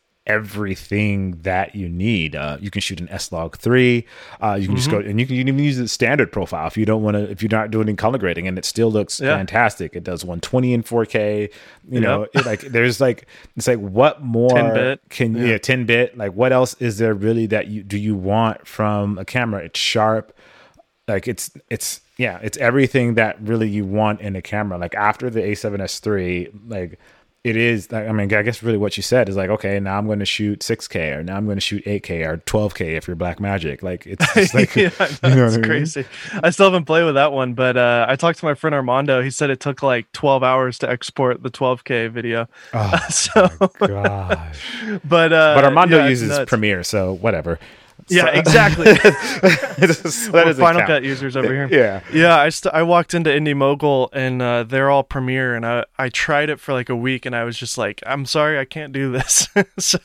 [0.48, 2.36] everything that you need.
[2.36, 4.04] Uh, you can shoot an S Log three.
[4.42, 6.66] Uh, you can just go and you can, you can even use the standard profile
[6.66, 7.30] if you don't want to.
[7.30, 9.36] If you're not doing color grading, and it still looks Yeah.
[9.36, 9.96] fantastic.
[9.96, 11.50] It does 120 in 4K.
[11.90, 13.26] You know, it, like there's like
[13.56, 15.00] it's like what more 10-bit.
[15.08, 15.58] can you, yeah.
[15.58, 19.24] 10 bit like what else is there really that you do you want from a
[19.24, 19.64] camera?
[19.64, 20.34] It's sharp
[21.08, 25.30] like it's it's yeah it's everything that really you want in a camera like after
[25.30, 26.98] the a7s3 like
[27.44, 30.06] it is i mean i guess really what you said is like okay now i'm
[30.06, 33.16] going to shoot 6k or now i'm going to shoot 8k or 12k if you're
[33.16, 34.90] Blackmagic like it's just like yeah,
[35.28, 35.62] you know I mean?
[35.62, 36.04] crazy.
[36.42, 39.22] I still haven't played with that one, but uh, I talked to my friend Armando.
[39.22, 42.48] He said it took like 12 hours to export the 12K video.
[42.74, 43.48] oh so,
[43.86, 44.58] gosh
[45.04, 47.58] but uh, but armando yeah, uses premiere so whatever
[48.08, 48.94] Yeah, So- exactly.
[48.94, 50.88] so that We're doesn't Final count.
[50.88, 51.68] Cut users over here.
[51.70, 55.66] yeah Yeah, I st- I walked into Indy Mogul and uh, they're all Premiere, and
[55.66, 58.58] I I tried it for like a week, and I was just like, I'm sorry,
[58.58, 59.48] I can't do this.
[59.78, 59.98] so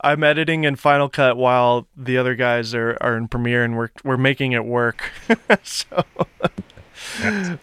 [0.00, 3.90] I'm editing in Final Cut while the other guys are, are in Premiere, and we're
[4.04, 5.10] we're making it work.
[5.62, 6.04] so,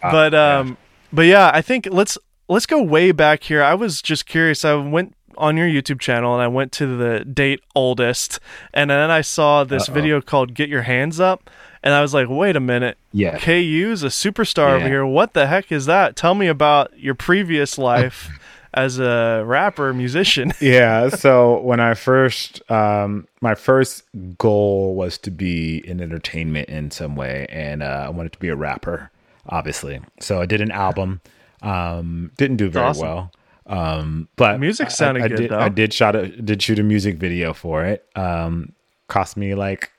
[0.02, 0.58] but yeah.
[0.58, 0.76] um,
[1.12, 2.18] but yeah, I think let's
[2.48, 3.62] let's go way back here.
[3.62, 4.64] I was just curious.
[4.64, 8.40] I went on your YouTube channel and I went to the date oldest,
[8.74, 9.94] and then I saw this Uh-oh.
[9.94, 11.50] video called "Get Your Hands Up,"
[11.82, 13.38] and I was like, "Wait a minute, Yeah.
[13.38, 15.04] KU's a superstar over here.
[15.06, 16.16] What the heck is that?
[16.16, 18.30] Tell me about your previous life
[18.74, 24.02] as a rapper, musician." yeah so when i first um my first
[24.36, 28.48] goal was to be in entertainment in some way and uh, i wanted to be
[28.48, 29.10] a rapper
[29.48, 31.20] obviously so i did an album
[31.62, 33.06] um didn't do very awesome.
[33.06, 33.32] well
[33.68, 35.58] um but Music I- sounded I, good, did, though.
[35.58, 38.72] i did shot a did shoot a music video for it um
[39.08, 39.90] cost me like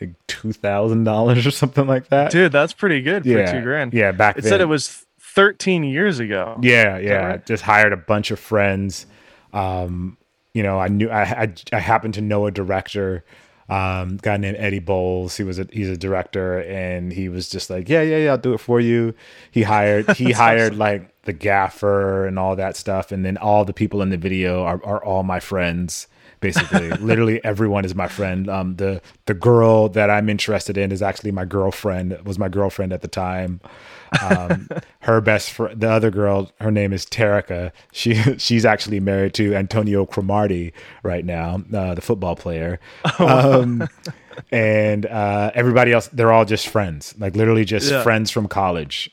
[0.00, 3.62] like two thousand dollars or something like that Dude, that's pretty good for yeah two
[3.62, 3.92] grand.
[3.92, 6.58] yeah back It then said it was 13 years ago.
[6.60, 7.12] yeah, yeah.
[7.26, 7.46] right?
[7.46, 9.06] Just hired a bunch of friends.
[9.52, 10.16] Um,
[10.54, 13.24] you know, I knew I, I I happened to know a director,
[13.68, 15.36] um, guy named Eddie Bowles.
[15.36, 18.38] He was a he's a director, and he was just like, yeah, yeah, yeah, I'll
[18.38, 19.14] do it for you.
[19.52, 23.72] He hired he hired like the gaffer and all that stuff, and then all the
[23.72, 26.06] people in the video are are all my friends.
[26.40, 28.48] Basically, literally everyone is my friend.
[28.48, 32.18] Um, the the girl that I'm interested in is actually my girlfriend.
[32.24, 33.60] Was my girlfriend at the time
[34.22, 34.68] um,
[35.00, 37.72] her best friend, the other girl, her name is Terica.
[37.92, 42.80] She she's actually married to Antonio Cromartie right now, uh, the football player.
[43.18, 43.88] um,
[44.50, 48.02] and uh, everybody else, they're all just friends, like literally just Yeah.
[48.02, 49.10] friends from college.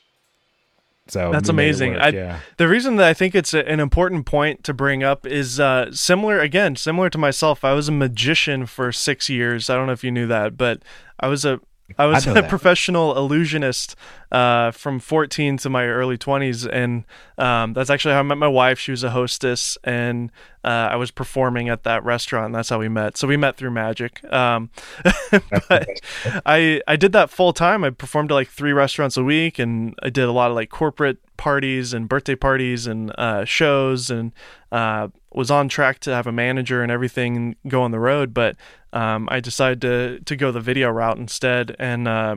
[1.10, 1.92] So That's we made it amazing.
[1.94, 2.40] work, I, yeah.
[2.56, 5.90] The reason that I think it's a, an important point to bring up is uh,
[5.92, 7.64] similar, again, similar to myself.
[7.64, 9.70] I was a magician for six years.
[9.70, 10.82] I don't know if you knew that, but
[11.18, 11.60] I was a
[11.96, 12.50] I was know a that.
[12.50, 13.96] professional illusionist
[14.30, 17.04] uh, from 14 to my early 20s, and
[17.38, 18.78] um, that's actually how I met my wife.
[18.78, 20.30] She was a hostess, and
[20.64, 22.46] uh, I was performing at that restaurant.
[22.46, 23.16] And that's how we met.
[23.16, 24.22] So we met through magic.
[24.32, 24.70] Um,
[25.68, 25.88] but
[26.44, 27.84] I I did that full time.
[27.84, 30.68] I performed at like three restaurants a week, and I did a lot of like
[30.68, 34.32] corporate parties and birthday parties and uh, shows, and
[34.70, 38.32] uh, was on track to have a manager and everything and go on the road.
[38.32, 38.56] But
[38.92, 42.36] um, I decided to to go the video route instead, and uh,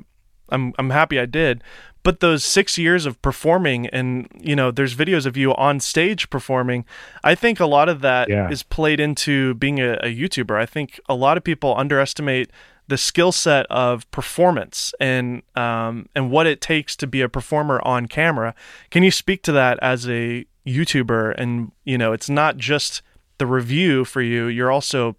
[0.50, 1.64] I'm I'm happy I did.
[2.04, 6.30] But those six years of performing, and you know, there's videos of you on stage
[6.32, 6.84] performing.
[7.24, 8.68] I think a lot of that is Yeah.
[8.70, 10.60] played into being a, a YouTuber.
[10.60, 12.50] I think a lot of people underestimate
[12.88, 17.80] the skill set of performance and um, and what it takes to be a performer
[17.86, 18.56] on camera.
[18.90, 21.36] Can you speak to that as a YouTuber?
[21.38, 23.02] And you know, it's not just
[23.38, 25.16] the review for you; you're also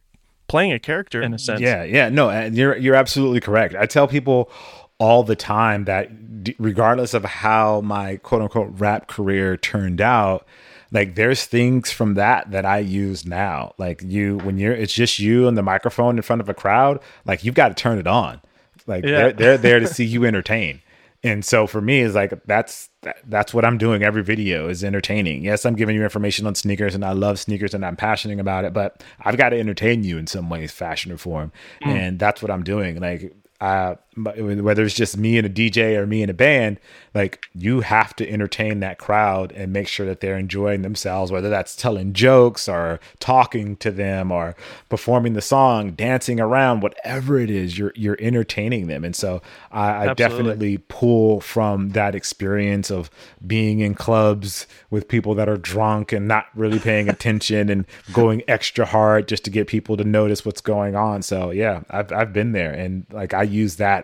[0.49, 1.61] playing a character in a sense.
[1.61, 3.75] Yeah, yeah, no, and you're you're absolutely correct.
[3.75, 4.51] I tell people
[4.99, 10.47] all the time that d- regardless of how my quote unquote rap career turned out,
[10.93, 13.75] like there's things from that that I use now.
[13.79, 17.01] Like you, when you're, it's just you and the microphone in front of a crowd.
[17.25, 18.41] Like you've got to turn it on.
[18.87, 19.11] Like Yeah.
[19.19, 20.83] they're they're there to see you entertain.
[21.25, 22.91] And so for me, it's like that's
[23.27, 24.03] that's what I'm doing.
[24.03, 25.45] Every video is entertaining.
[25.45, 28.65] Yes, I'm giving you information on sneakers, and I love sneakers, and I'm passionate about
[28.65, 28.73] it.
[28.73, 32.51] But I've got to entertain you in some way, fashion, or form, and that's what
[32.51, 33.01] I'm doing.
[33.01, 36.79] Like uh, whether it's just me and a DJ or me and a band,
[37.15, 41.49] like you have to entertain that crowd and make sure that they're enjoying themselves, whether
[41.49, 44.55] that's telling jokes or talking to them or
[44.89, 49.05] performing the song, dancing around, whatever it is, you're you're entertaining them.
[49.05, 53.11] And so I, I definitely pull from that experience of
[53.47, 58.43] being in clubs with people that are drunk and not really paying attention and going
[58.49, 61.23] extra hard just to get people to notice what's going on.
[61.23, 64.02] So yeah, I've I've been there and like I use that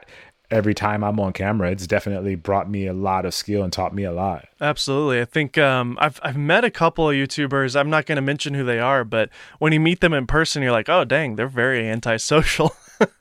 [0.50, 1.70] every time I'm on camera.
[1.70, 4.48] It's definitely brought me a lot of skill and taught me a lot.
[4.60, 5.20] Absolutely.
[5.20, 7.78] I think um, I've I've met a couple of YouTubers.
[7.78, 10.62] I'm not going to mention who they are, but when you meet them in person,
[10.62, 12.74] you're like, oh dang, they're very antisocial.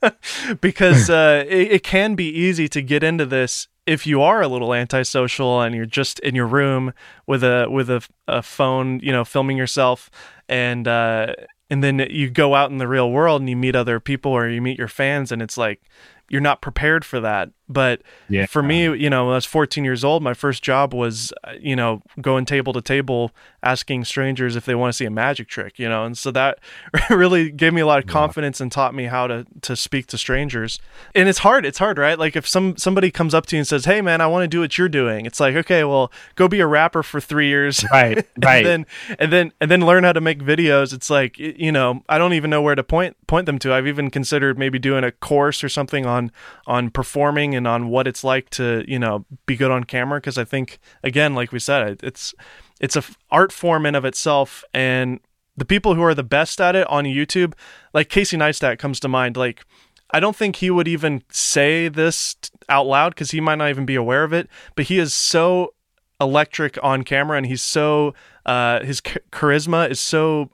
[0.61, 4.47] because uh, it, it can be easy to get into this if you are a
[4.47, 6.93] little antisocial and you're just in your room
[7.25, 10.09] with a with a, a phone, you know, filming yourself,
[10.49, 11.33] and uh,
[11.69, 14.47] and then you go out in the real world and you meet other people or
[14.49, 15.81] you meet your fans, and it's like
[16.29, 17.49] you're not prepared for that.
[17.69, 18.45] But Yeah.
[18.45, 21.51] for me, you know, when I was 14 years old, my first job was, uh,
[21.59, 23.31] you know, going table to table
[23.63, 26.59] asking strangers if they want to see a magic trick, you know, and so that
[27.09, 30.17] really gave me a lot of confidence and taught me how to to speak to
[30.17, 30.79] strangers.
[31.13, 31.65] And it's hard.
[31.65, 32.17] It's hard, right?
[32.17, 34.47] Like if some somebody comes up to you and says, "Hey, man, I want to
[34.47, 37.83] do what you're doing," it's like, okay, well, go be a rapper for three years,
[37.91, 38.65] Right, right.
[38.65, 38.85] and then
[39.19, 40.93] and then and then learn how to make videos.
[40.93, 43.73] It's like you know, I don't even know where to point point them to.
[43.73, 46.31] I've even considered maybe doing a course or something on
[46.65, 50.37] on performing and on what it's like to you know be good on camera because
[50.37, 52.33] I think again, like we said, it's
[52.79, 55.19] it's a art form in of itself and
[55.57, 57.53] the people who are the best at it on YouTube,
[57.93, 59.35] like Casey Neistat comes to mind.
[59.35, 59.65] Like,
[60.11, 62.35] I don't think he would even say this
[62.69, 64.47] out loud because he might not even be aware of it.
[64.75, 65.73] But he is so
[66.21, 68.13] electric on camera, and he's so
[68.45, 70.51] uh, his ch- charisma is so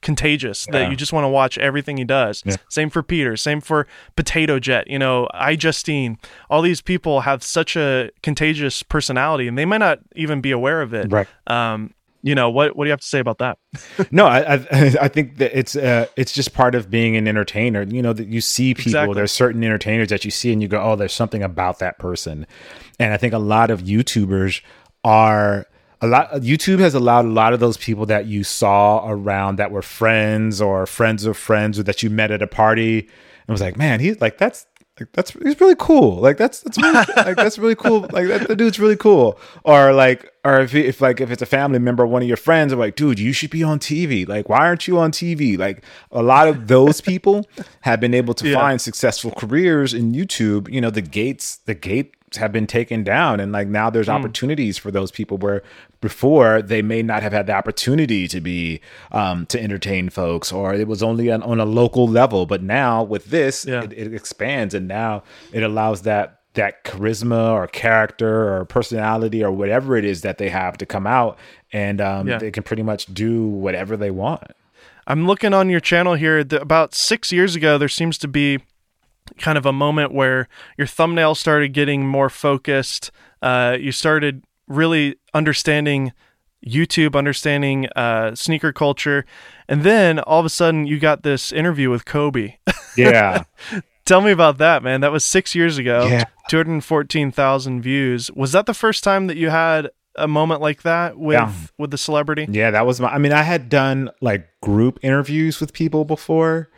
[0.00, 2.42] contagious that you just want to watch everything he does.
[2.44, 2.56] Yeah.
[2.68, 3.36] Same for Peter.
[3.36, 4.84] Same for PotatoJet.
[4.86, 6.18] You know, iJustine.
[6.48, 10.82] All these people have such a contagious personality, and they might not even be aware
[10.82, 11.10] of it.
[11.10, 11.26] Right.
[11.46, 12.76] Um, you know what?
[12.76, 13.58] What do you have to say about that?
[14.10, 14.54] No, I, I
[15.02, 17.82] I think that it's uh it's just part of being an entertainer.
[17.82, 18.90] You know that you see people.
[18.90, 19.14] Exactly.
[19.14, 22.46] There's certain entertainers that you see and you go, oh, there's something about that person.
[22.98, 24.62] And I think a lot of YouTubers
[25.04, 25.66] are
[26.00, 26.30] a lot.
[26.34, 30.60] YouTube has allowed a lot of those people that you saw around that were friends
[30.60, 34.00] or friends of friends or that you met at a party and was like, man,
[34.00, 34.66] he's like that's.
[35.00, 36.16] Like that's he's really cool.
[36.16, 38.00] Like that's that's really, like that's really cool.
[38.10, 39.38] Like that the dude's really cool.
[39.62, 42.72] Or like or if if like if it's a family member, one of your friends,
[42.72, 44.26] are like, dude, you should be on TV.
[44.26, 45.56] Like why aren't you on TV?
[45.56, 47.46] Like a lot of those people
[47.82, 48.56] have been able to Yeah.
[48.58, 50.68] find successful careers in YouTube.
[50.68, 54.76] You know the gates the gates have been taken down, and like now there's opportunities
[54.78, 55.62] for those people where
[56.00, 58.80] before they may not have had the opportunity to be
[59.12, 62.46] um, to entertain folks, or it was only on, on a local level.
[62.46, 63.82] But now with this, Yeah.
[63.84, 69.52] it, it expands, and now it allows that that charisma or character or personality or
[69.52, 71.38] whatever it is that they have to come out,
[71.72, 72.38] and um, Yeah.
[72.38, 74.42] they can pretty much do whatever they want.
[75.06, 76.38] I'm looking on your channel here.
[76.38, 78.58] About six years ago, there seems to be
[79.38, 83.10] kind of a moment where your thumbnail started getting more focused.
[83.42, 86.12] Uh, you started really understanding
[86.66, 89.24] YouTube, understanding uh, sneaker culture,
[89.68, 92.56] and then all of a sudden you got this interview with Kobe.
[92.96, 93.44] Yeah.
[94.06, 95.02] Tell me about that, man.
[95.02, 96.06] That was six years ago.
[96.08, 96.24] Yeah.
[96.48, 98.30] 214,000 views.
[98.32, 101.52] Was that the first time that you had a moment like that with Yeah.
[101.78, 102.46] with the celebrity?
[102.50, 103.08] Yeah, that was my.
[103.08, 106.70] I mean, I had done like group interviews with people before,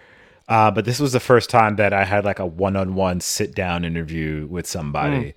[0.50, 4.48] uh, but this was the first time that I had like a one-on-one sit-down interview
[4.50, 5.34] with somebody.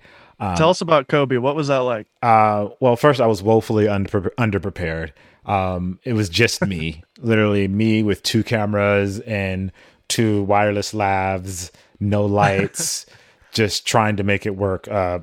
[0.56, 1.36] Tell us about Kobe.
[1.36, 2.08] What was that like?
[2.20, 5.12] Uh, well, first I was woefully under underprepared.
[5.46, 9.70] Um, it was just me, literally me with two cameras and
[10.08, 13.06] two wireless lavs, no lights,
[13.52, 14.88] just trying to make it work.
[14.88, 15.20] Uh,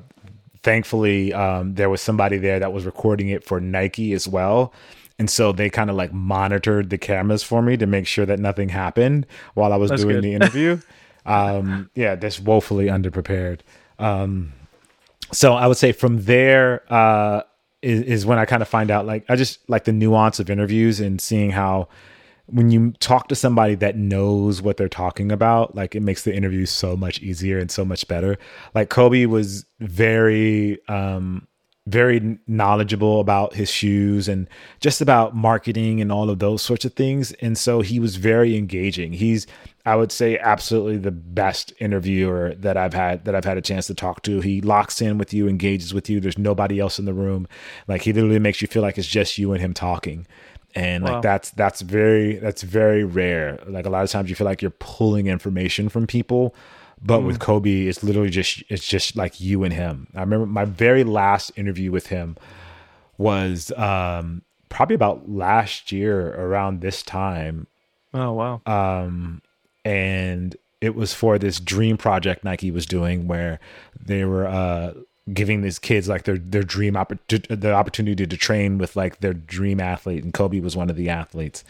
[0.62, 4.72] thankfully, um, there was somebody there that was recording it for Nike as well.
[5.22, 8.40] And so they kind of like monitored the cameras for me to make sure that
[8.40, 10.24] nothing happened while I was That's doing good.
[10.24, 10.80] the interview.
[11.24, 13.60] um, yeah, just woefully underprepared.
[14.00, 14.52] Um,
[15.30, 17.42] so I would say from there uh,
[17.82, 20.50] is, is when I kind of find out like I just like the nuance of
[20.50, 21.86] interviews and seeing how
[22.46, 26.34] when you talk to somebody that knows what they're talking about, like it makes the
[26.34, 28.38] interview so much easier and so much better.
[28.74, 31.46] Like Kobe was very um
[31.86, 34.48] very knowledgeable about his shoes and
[34.80, 37.32] just about marketing and all of those sorts of things.
[37.34, 39.12] And so he was very engaging.
[39.12, 39.48] He's,
[39.84, 43.88] I would say, absolutely the best interviewer that I've had that I've had a chance
[43.88, 44.40] to talk to.
[44.40, 46.20] He locks in with you, engages with you.
[46.20, 47.48] There's nobody else in the room.
[47.88, 50.26] Like he literally makes you feel like it's just you and him talking.
[50.76, 51.20] And like Wow.
[51.20, 53.58] that's that's very that's very rare.
[53.66, 56.54] Like a lot of times you feel like you're pulling information from people
[57.04, 60.06] but with Kobe, it's literally just it's just like you and him.
[60.14, 62.36] I remember my very last interview with him
[63.18, 67.66] was um, probably about last year around this time,
[68.14, 68.60] Oh wow.
[69.84, 73.60] and it was for this dream project Nike was doing where
[73.98, 74.94] they were uh,
[75.32, 77.18] giving these kids like their their dream oppor-
[77.60, 81.08] the opportunity to train with like their dream athlete, and Kobe was one of the
[81.08, 81.64] athletes.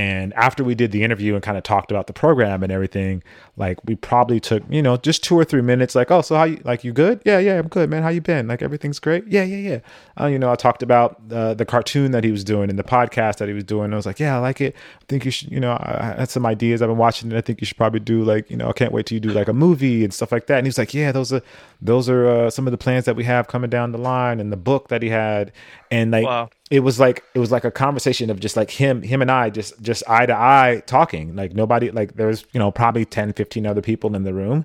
[0.00, 3.22] And after we did the interview and kind of talked about the program and everything,
[3.58, 5.94] like we probably took, you know, just two or three minutes.
[5.94, 7.20] Like, oh, so how you like you good?
[7.26, 8.02] Yeah, yeah, I'm good, man.
[8.02, 8.48] How you been?
[8.48, 9.26] Like everything's great.
[9.26, 9.80] Yeah, yeah, yeah.
[10.18, 12.82] Uh, you know, I talked about uh, the cartoon that he was doing and the
[12.82, 13.92] podcast that he was doing.
[13.92, 14.74] I was like, yeah, I like it.
[14.74, 16.80] I think you should, you know, I had some ideas.
[16.80, 17.36] I've been watching it.
[17.36, 19.30] I think you should probably do like, you know, I can't wait till you do
[19.32, 20.56] like a movie and stuff like that.
[20.56, 21.42] And he was like, yeah, those are
[21.82, 24.50] those are uh, some of the plans that we have coming down the line and
[24.50, 25.52] the book that he had.
[25.92, 26.50] And like, Wow.
[26.70, 29.50] it was like it was like a conversation of just like him him and i
[29.50, 31.34] just just eye to eye talking.
[31.34, 34.64] Like nobody like there's you know probably 10 15 other people in the room.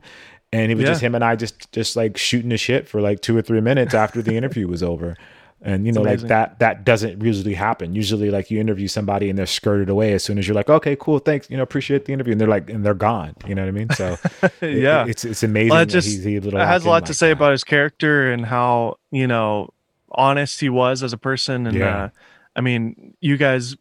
[0.54, 0.90] And it was Yeah.
[0.92, 3.60] just him and i just just like shooting the shit for like two or three
[3.62, 5.16] minutes after the interview was over.
[5.62, 7.96] And you know like that that doesn't usually happen.
[7.96, 10.14] Usually like you interview somebody and they're skirted away.
[10.14, 12.48] As soon as you're like okay cool thanks you know appreciate the interview and they're
[12.48, 13.34] like and they're gone.
[13.48, 13.90] You know what i mean?
[13.92, 14.16] So
[14.62, 15.08] it- Yeah.
[15.08, 17.32] it's it's amazing Well, that it just he's it little has a lot to say
[17.32, 19.70] about about his character and how you know
[20.16, 21.68] honest he was as a person.
[21.68, 22.04] And Yeah.
[22.04, 22.10] uh,
[22.56, 23.76] I mean, you guys,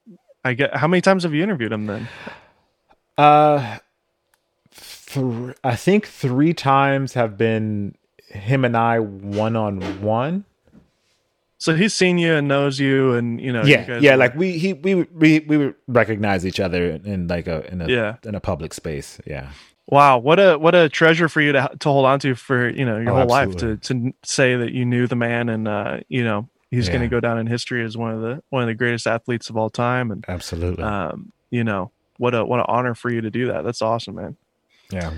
[0.45, 2.09] I get how many times have you interviewed him then?
[3.17, 3.79] Uh,
[5.07, 7.95] th- I think three times have been
[8.29, 10.45] him and I one on one.
[11.59, 14.17] So he's seen you and knows you, and you know, you Yeah, guys yeah.
[14.17, 17.89] Like we he we we we would recognize each other in like a in a
[17.89, 18.17] Yeah.
[18.25, 19.19] in a public space.
[19.25, 19.51] Yeah,
[19.87, 22.85] wow, what a what a treasure for you to to hold on to for you
[22.85, 26.01] know your Oh, whole life to to say that you knew the man and uh,
[26.09, 28.67] you know he's going to go down in history as one of the one of
[28.67, 30.11] the greatest athletes of all time.
[30.11, 30.83] And Absolutely.
[30.83, 33.63] um, you know, what a what an honor for you to do that.
[33.65, 34.37] That's awesome, man.
[34.91, 35.13] yeah.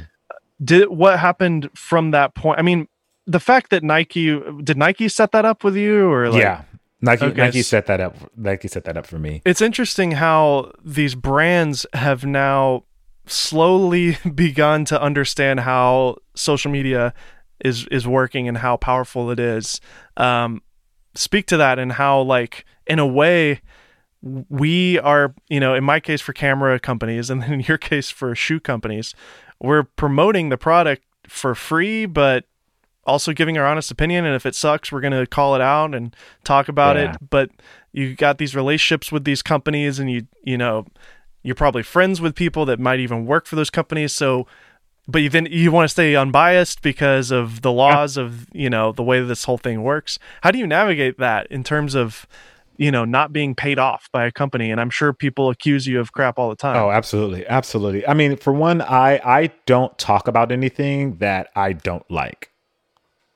[0.63, 2.59] Did what happened from that point?
[2.59, 2.89] I mean,
[3.27, 6.63] the fact that Nike did Nike set that up with you, or like, yeah.
[7.03, 8.17] Nike Okay, Nike set that up.
[8.37, 9.43] Nike set that up for me.
[9.45, 12.85] it's interesting how these brands have now
[13.27, 17.13] slowly begun to understand how social media
[17.65, 19.81] is is working and how powerful it is.
[20.17, 20.63] Um,
[21.15, 23.61] speak to that and how, like, in a way,
[24.23, 28.35] we are, you know, in my case for camera companies, and in your case for
[28.35, 29.15] shoe companies,
[29.61, 32.45] we're promoting the product for free, but
[33.07, 34.25] also giving our honest opinion.
[34.25, 36.15] And if it sucks, we're going to call it out and
[36.45, 37.13] talk about Yeah.
[37.13, 37.17] it.
[37.31, 37.51] But
[37.93, 40.87] you got these relationships with these companies, and you, you know,
[41.47, 44.13] you're probably friends with people that might even work for those companies.
[44.13, 44.49] So,
[45.07, 48.91] but you then you want to stay unbiased because of the laws of you know
[48.91, 50.19] the way this whole thing works.
[50.43, 52.27] How do you navigate that in terms of
[52.77, 54.73] you know not being paid off by a company?
[54.73, 56.77] And I'm sure people accuse you of crap all the time.
[56.77, 58.07] Oh, absolutely, absolutely.
[58.09, 62.51] I mean, for one, I I don't talk about anything that I don't like.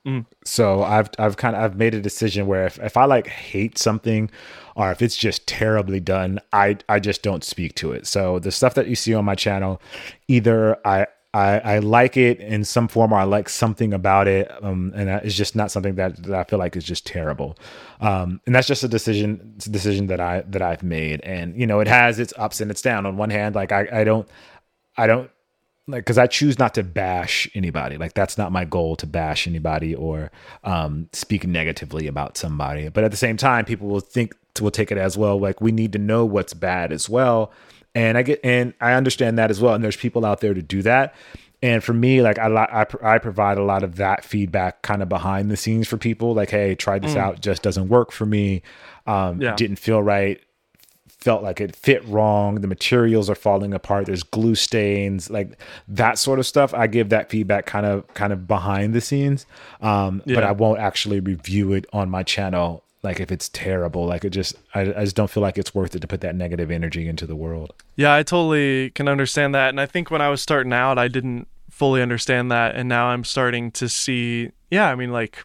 [0.05, 0.25] Mm.
[0.45, 3.77] So I've I've kind of I've made a decision where if, if I like hate
[3.77, 4.31] something
[4.75, 8.07] or if it's just terribly done, I I just don't speak to it.
[8.07, 9.79] So the stuff that you see on my channel,
[10.27, 14.51] either I I, I like it in some form or I like something about it,
[14.61, 17.57] um, and it's just not something that, that I feel like is just terrible.
[18.01, 21.67] Um, and that's just a decision a decision that I that I've made, and you
[21.67, 23.05] know it has its ups and its down.
[23.05, 24.27] On one hand, like I I don't
[24.97, 25.29] I don't
[25.91, 27.97] like because I choose not to bash anybody.
[27.97, 30.31] Like that's not my goal to bash anybody or
[30.63, 32.89] um, speak negatively about somebody.
[32.89, 35.39] But at the same time, people will think will take it as well.
[35.39, 37.51] Like we need to know what's bad as well.
[37.93, 39.73] And I get and I understand that as well.
[39.73, 41.13] And there's people out there to do that.
[41.63, 45.09] And for me, like I, I, I provide a lot of that feedback kind of
[45.09, 46.33] behind the scenes for people.
[46.33, 48.63] Like, hey, try this out, just doesn't work for me.
[49.05, 49.55] Um, Yeah.
[49.55, 50.39] Didn't feel right
[51.21, 52.55] felt like it fit wrong.
[52.55, 54.07] The materials are falling apart.
[54.07, 55.57] There's glue stains, like
[55.87, 56.73] that sort of stuff.
[56.73, 59.45] I give that feedback kind of kind of behind the scenes,
[59.81, 62.83] um, but I won't actually review it on my channel.
[63.03, 65.95] Like if it's terrible, like it just I, I just don't feel like it's worth
[65.95, 67.73] it to put that negative energy into the world.
[67.95, 69.69] Yeah, I totally can understand that.
[69.69, 72.75] And I think when I was starting out, I didn't fully understand that.
[72.75, 75.43] And now I'm starting to see, yeah, I mean, like,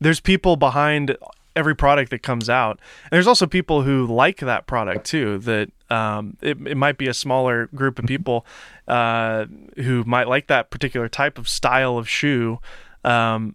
[0.00, 1.16] there's people behind
[1.56, 2.80] every product that comes out.
[3.04, 7.06] And there's also people who like that product too, that um, it, it might be
[7.06, 8.44] a smaller group of people
[8.88, 9.46] uh,
[9.76, 12.58] who might like that particular type of style of shoe.
[13.04, 13.54] Um,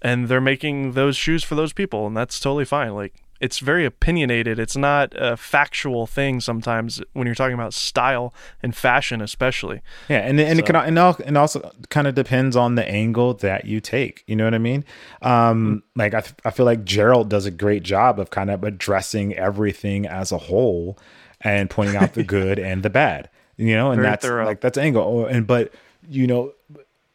[0.00, 2.06] and they're making those shoes for those people.
[2.06, 2.94] And that's totally fine.
[2.94, 4.60] Like, it's very opinionated.
[4.60, 8.32] It's not a factual thing sometimes when you're talking about style
[8.62, 9.82] and fashion, especially.
[10.08, 13.34] Yeah, and and it can and al- and also kind of depends on the angle
[13.34, 14.22] that you take.
[14.28, 14.84] You know what I mean?
[15.22, 20.06] Um, like I feel like Gerald does a great job of kind of addressing everything
[20.06, 20.96] as a whole
[21.40, 23.28] and pointing out the good and the bad.
[23.56, 24.46] You know, and Very that's thorough.
[24.46, 25.02] like that's angle.
[25.02, 25.74] Or, and but
[26.08, 26.52] you know,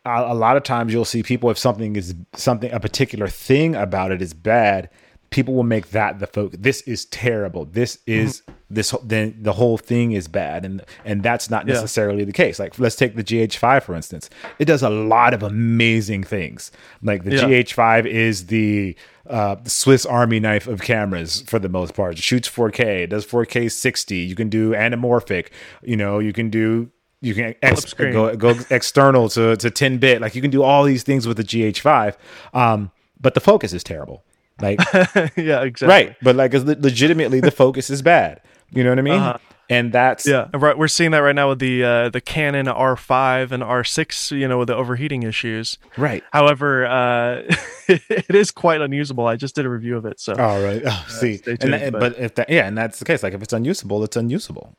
[0.06, 4.12] a lot of times you'll see people if something is something a particular thing about
[4.12, 4.90] it is bad
[5.30, 9.78] people will make that the focus this is terrible this is this then the whole
[9.78, 11.74] thing is bad and and that's not Yeah.
[11.76, 15.44] necessarily the case like let's take the gh5 for instance it does a lot of
[15.44, 16.72] amazing things
[17.02, 17.44] like the Yeah.
[17.44, 18.96] gh5 is the
[19.30, 22.14] uh, Swiss Army knife of cameras for the most part.
[22.18, 24.16] It shoots 4K, it does 4K 60.
[24.16, 25.48] You can do anamorphic.
[25.84, 30.22] You know, you can do you can ex- go go external to to 10 bit.
[30.22, 32.16] Like you can do all these things with the GH5.
[32.54, 34.24] Um, but the focus is terrible.
[34.62, 34.80] Like
[35.38, 35.88] yeah, exactly.
[35.88, 38.42] right, but like le- legitimately the focus is bad.
[38.72, 39.14] You know what I mean?
[39.20, 39.38] Uh-huh.
[39.70, 40.78] And that's Yeah, right.
[40.78, 44.32] We're seeing that right now with the uh, the Canon R5 and R6.
[44.38, 45.78] You know, with the overheating issues.
[45.98, 46.24] right.
[46.32, 47.42] However, uh,
[47.90, 49.28] it is quite unusable.
[49.28, 50.82] I just did a review of it, so All right.
[50.86, 53.24] Oh, see, stay and that- but- but if that, yeah, and that's the case.
[53.24, 54.74] Like if it's unusable, it's unusable.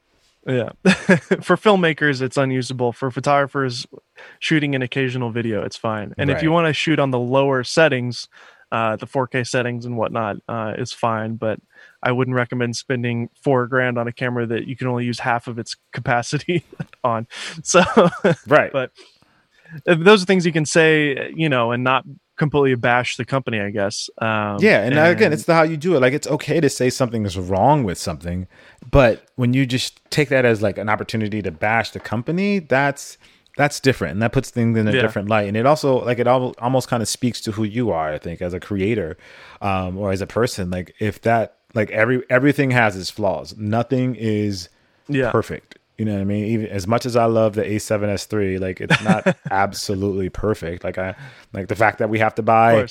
[0.47, 0.70] yeah.
[0.85, 2.93] For filmmakers, it's unusable.
[2.93, 3.87] For photographers
[4.39, 6.14] shooting an occasional video, it's fine.
[6.16, 8.26] And if you want to shoot on the lower settings,
[8.71, 11.37] uh, the 4K settings and whatnot, uh, it's fine.
[11.37, 11.61] But
[12.03, 15.47] I wouldn't recommend spending four grand on a camera that you can only use half
[15.47, 16.64] of its capacity
[17.03, 17.27] on.
[17.62, 17.83] So,
[18.47, 18.73] Right.
[18.73, 18.91] but
[19.87, 22.05] uh, those are things you can say, you know, and not
[22.37, 24.09] completely bash the company, I guess.
[24.19, 26.01] Um, Yeah, and, again, it's the how you do it.
[26.01, 28.47] Like it's okay to say something is wrong with something,
[28.91, 33.19] but when you just take that as like an opportunity to bash the company, that's
[33.59, 35.03] that's different, and that puts things in a Yeah.
[35.03, 35.49] different light.
[35.49, 38.19] And it also like it al- almost kind of speaks to who you are, I
[38.19, 39.19] think, as a creator
[39.61, 40.71] um, or as a person.
[40.71, 43.57] Like if that like every everything has its flaws.
[43.59, 44.69] Nothing is
[45.09, 45.31] yeah.
[45.31, 45.77] perfect.
[45.99, 46.45] You know what I mean?
[46.45, 50.85] Even as much as I love the A7S3, like it's not absolutely perfect.
[50.85, 51.17] Like I
[51.53, 52.87] like the fact that we have to buy.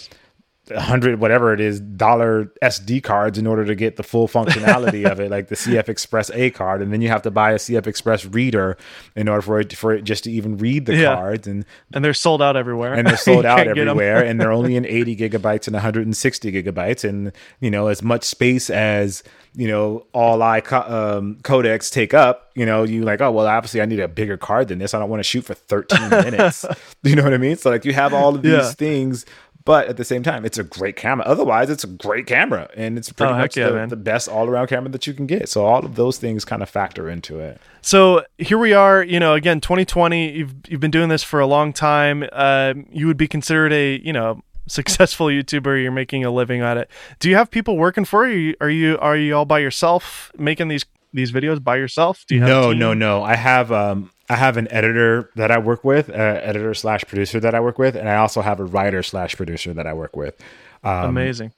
[0.75, 5.19] Hundred whatever it is dollar SD cards in order to get the full functionality of
[5.19, 7.87] it, like the CF Express A card, and then you have to buy a CF
[7.87, 8.77] Express reader
[9.15, 11.15] in order for it for it just to even read the Yeah.
[11.15, 12.93] cards, and and they're sold out everywhere.
[12.93, 13.89] and they're sold out can't get 'em.
[13.89, 18.23] everywhere, and they're only in 80 gigabytes and 160 gigabytes, and you know as much
[18.23, 19.23] space as
[19.55, 22.43] you know all I co- um, codecs take up.
[22.55, 24.95] You know, you like, oh well, obviously I need a bigger card than this.
[24.95, 26.65] I don't want to shoot for 13 minutes.
[27.03, 27.55] you know what I mean?
[27.55, 28.71] So like you have all of these Yeah.
[28.71, 29.25] things.
[29.67, 31.25] But at the same time, it's a great camera.
[31.27, 34.67] Otherwise, it's a great camera, and it's pretty Oh, much yeah, the, the best all-around
[34.67, 35.49] camera that you can get.
[35.49, 37.59] So all of those things kind of factor into it.
[37.81, 39.03] So here we are.
[39.03, 40.31] You know, again, 2020.
[40.31, 42.23] You've you've been doing this for a long time.
[42.31, 45.83] Uh, you would be considered a you know successful YouTuber.
[45.83, 46.89] You're making a living at it.
[47.19, 48.55] Do you have people working for you?
[48.61, 52.23] Are you are you all by yourself making these these videos by yourself?
[52.27, 55.57] Do you have no no no i have um i have an editor that i
[55.57, 58.65] work with uh, editor slash producer that i work with and i also have a
[58.65, 60.39] writer slash producer that i work with
[60.83, 61.51] um Amazing.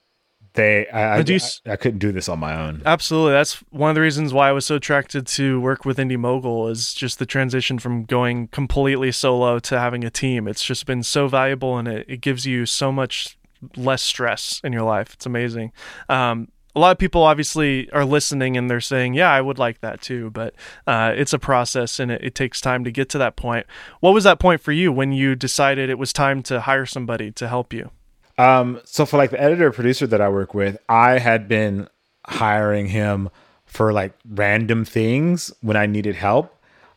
[0.53, 3.33] they I, I, do you I, I couldn't do this on my own Absolutely.
[3.33, 6.67] That's one of the reasons why I was so attracted to work with Indy Mogul
[6.67, 10.47] is just the transition from going completely solo to having a team.
[10.47, 13.37] It's just been so valuable and it, it gives you so much
[13.75, 15.13] less stress in your life.
[15.13, 15.71] It's amazing.
[16.07, 16.49] Um,
[16.79, 20.01] a lot of people obviously are listening and they're saying, yeah, I would like that
[20.01, 20.29] too.
[20.29, 20.55] But
[20.87, 23.65] uh, it's a process and it, it takes time to get to that point.
[23.99, 27.31] What was that point for you when you decided it was time to hire somebody
[27.33, 27.91] to help you?
[28.37, 31.89] Um, so for like the editor producer that I work with, I had been
[32.25, 33.29] hiring him
[33.65, 36.55] for like random things when I needed help.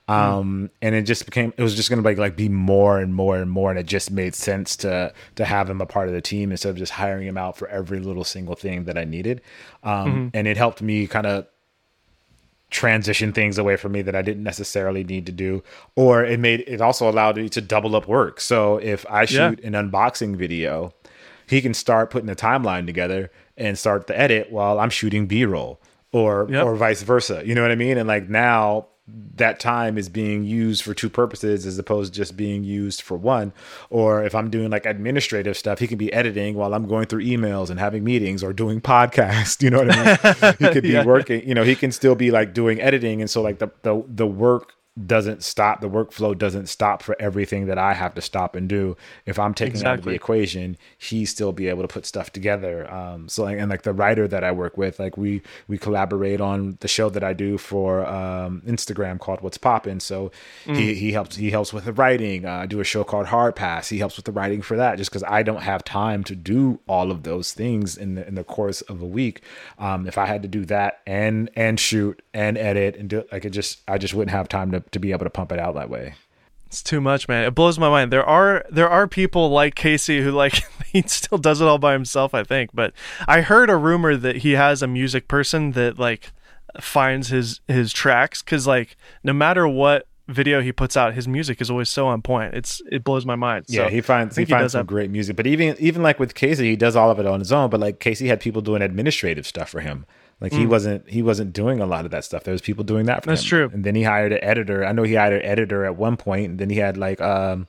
[0.09, 3.39] Um, and it just became it was just gonna like like be more and more
[3.39, 6.21] and more, and it just made sense to to have him a part of the
[6.21, 9.41] team instead of just hiring him out for every little single thing that I needed.
[9.83, 11.47] Um, and it helped me kind of
[12.71, 15.63] transition things away from me that I didn't necessarily need to do,
[15.95, 18.41] or it made it also allowed me to double up work.
[18.41, 20.95] So if I shoot an unboxing video,
[21.47, 25.45] he can start putting the timeline together and start the edit while I'm shooting B
[25.45, 25.81] roll,
[26.13, 26.65] or Yep.
[26.65, 27.43] or vice versa.
[27.45, 27.99] You know what I mean?
[27.99, 28.87] And like now
[29.35, 33.17] that time is being used for two purposes as opposed to just being used for
[33.17, 33.53] one.
[33.91, 37.25] Or if I'm doing like administrative stuff, he can be editing while I'm going through
[37.25, 39.61] emails and having meetings or doing podcasts.
[39.63, 40.05] You know what I
[40.43, 40.55] mean?
[40.61, 41.05] he could be Yeah.
[41.05, 43.21] working, you know, he can still be like doing editing.
[43.21, 44.75] And so like the the the work
[45.07, 48.95] doesn't stop the workflow doesn't stop for everything that I have to stop and do.
[49.25, 52.91] If I'm taking out of the equation, he still be able to put stuff together.
[52.93, 56.43] Um, so like, and like the writer that I work with, like we we collaborate
[56.43, 60.01] on the show that I do for um, Instagram called What's Poppin'.
[60.01, 60.31] So
[60.67, 62.45] he he helps he helps with the writing.
[62.45, 63.89] Uh, I do a show called Hard Pass.
[63.89, 66.81] He helps with the writing for that, just because I don't have time to do
[66.87, 69.41] all of those things in the in the course of a week.
[69.79, 73.47] Um, if I had to do that and and shoot and edit and do like
[73.47, 75.75] it just I just wouldn't have time to to be able to pump it out
[75.77, 76.15] that way.
[76.67, 77.45] It's too much, man.
[77.45, 78.11] It blows my mind.
[78.13, 81.93] There are there are people like Casey who like he still does it all by
[81.93, 82.71] himself, I think.
[82.73, 82.95] But
[83.29, 86.33] I heard a rumor that he has a music person that like
[86.81, 91.61] finds his his tracks cuz like no matter what video he puts out, his music
[91.61, 92.55] is always so on point.
[92.55, 93.67] It's it blows my mind.
[93.69, 95.37] Yeah, So, he finds he he finds some have- great music.
[95.37, 97.69] But even even like with Casey, he does all of it on his own.
[97.69, 100.07] But like Casey had people doing administrative stuff for him.
[100.43, 102.43] Like he wasn't he wasn't doing a lot of that stuff.
[102.45, 103.33] There was people doing that for Mm.
[103.33, 103.49] That's him.
[103.49, 103.71] true.
[103.73, 104.85] And then he hired an editor.
[104.85, 107.69] I know he hired an editor at one point, and then he had like um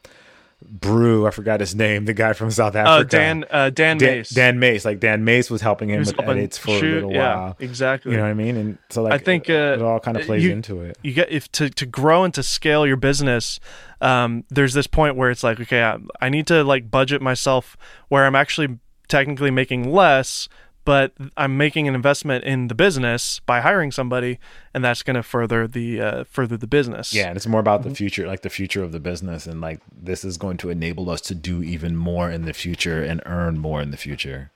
[0.65, 3.09] Brew, I forgot his name, the guy from South uh, Africa.
[3.09, 4.29] Dan uh, Dan, Dan, Mace.
[4.29, 4.85] Dan Mace.
[4.85, 7.57] Like Dan Mace was helping him with edits for a little yeah, while.
[7.59, 8.11] exactly.
[8.11, 8.55] You know what I mean?
[8.55, 10.97] And so like I think, uh, it all kind of plays you- into it.
[11.03, 13.59] you get if to, to grow and to scale your business
[13.99, 17.75] um, there's this point where it's like okay I, I need to like budget myself
[18.09, 20.47] where i'm actually technically making less
[20.85, 24.39] but i'm making an investment in the business by hiring somebody
[24.73, 27.81] and that's going to further the uh, further the business Yeah, and it's more about
[27.81, 27.89] Mm-hmm.
[27.89, 31.09] the future, like the future of the business, and like this is going to enable
[31.09, 34.51] us to do even more in the future and earn more in the future.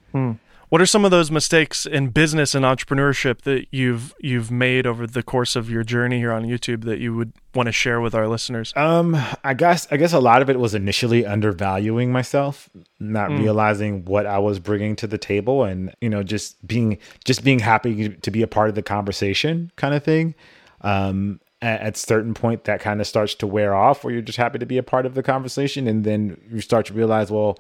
[0.70, 5.08] What are some of those mistakes in business and entrepreneurship that you've you've made over
[5.08, 8.14] the course of your journey here on youtube that you would want to share with
[8.14, 12.70] our listeners Um, I guess I guess a lot of it was initially undervaluing myself,
[13.00, 13.42] not Hmm.
[13.42, 17.60] realizing what I was bringing to the table, and you know, just being just being
[17.60, 20.36] happy to be a part of the conversation, kind of thing.
[20.82, 24.38] Um, at, at certain point, that kind of starts to wear off, where you're just
[24.38, 27.58] happy to be a part of the conversation, and then you start to realize, well,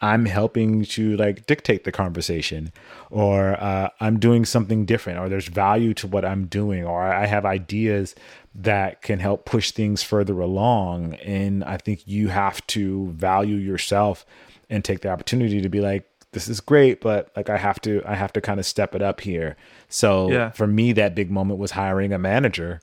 [0.00, 2.72] I'm helping to like dictate the conversation,
[3.10, 7.26] or uh, I'm doing something different, or there's value to what I'm doing, or I
[7.26, 8.14] have ideas
[8.54, 11.14] that can help push things further along.
[11.14, 14.26] And I think you have to value yourself
[14.68, 18.02] and take the opportunity to be like, this is great, but like I have to,
[18.04, 19.56] I have to kind of step it up here.
[19.88, 20.50] So Yeah.
[20.50, 22.80] for me, that big moment was hiring a manager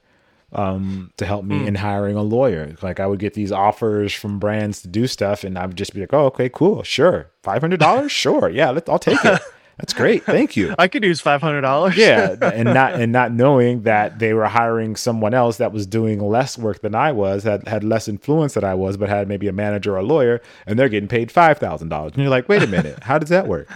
[0.54, 2.76] um, to help me in hiring a lawyer.
[2.82, 5.94] Like I would get these offers from brands to do stuff, and I would just
[5.94, 9.42] be like, "Oh, okay, cool, sure, five hundred dollars, sure, yeah, let, I'll take it.
[9.78, 11.98] That's great, thank you." I could use five hundred dollars.
[11.98, 16.20] yeah, and not and not knowing that they were hiring someone else that was doing
[16.20, 19.48] less work than I was, had had less influence than I was, but had maybe
[19.48, 22.14] a manager or a lawyer, and they're getting paid five thousand dollars.
[22.14, 23.68] And you're like, wait a minute, how does that work?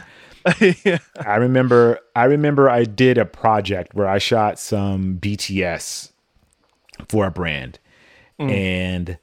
[0.85, 0.99] yeah.
[1.19, 6.11] I remember I remember I did a project where I shot some BTS
[7.09, 7.79] for a brand.
[8.49, 9.17] And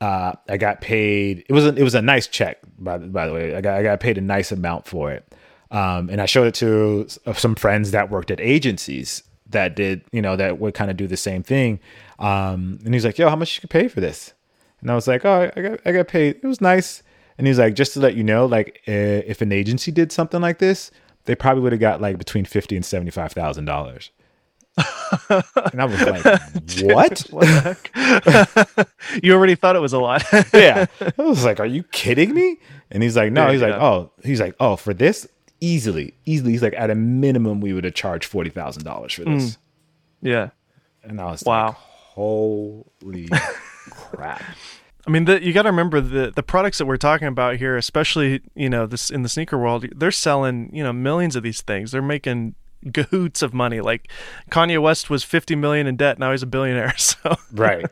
[0.00, 3.32] uh, I got paid it was a, it was a nice check by, by the
[3.32, 3.56] way.
[3.56, 5.24] I got I got paid a nice amount for it.
[5.70, 10.22] Um, and I showed it to some friends that worked at agencies that did, you
[10.22, 11.80] know, that would kind of do the same thing.
[12.18, 14.32] Um, and he's like, "Yo, how much you could pay for this?"
[14.80, 16.36] And I was like, "Oh, I got I got paid.
[16.42, 17.02] It was nice."
[17.36, 20.40] And he's like, "Just to let you know, like uh, if an agency did something
[20.40, 20.90] like this,
[21.24, 24.10] they probably would have got like between fifty and seventy five thousand dollars."
[25.72, 26.24] And I was like,
[26.82, 28.88] "What?" What
[29.22, 30.24] you already thought it was a lot.
[30.52, 30.86] yeah.
[31.00, 32.58] I was like, "Are you kidding me?"
[32.90, 35.26] And he's like, "No." Yeah, he's like, "Oh." He's like, "Oh, for this,
[35.60, 39.24] easily, easily." He's like, "At a minimum, we would have charged forty thousand dollars for
[39.24, 39.58] this." Mm.
[40.22, 40.48] yeah.
[41.02, 41.66] And I was Wow.
[41.68, 43.28] like, "Holy
[43.90, 44.42] crap!"
[45.06, 47.76] I mean, the, you got to remember the the products that we're talking about here,
[47.76, 51.62] especially you know this in the sneaker world, they're selling you know millions of these
[51.62, 51.92] things.
[51.92, 52.54] They're making
[52.92, 53.80] gahoots of money.
[53.80, 54.10] Like
[54.50, 56.94] Kanye West was 50 million in debt, now he's a billionaire.
[56.98, 57.86] So Right.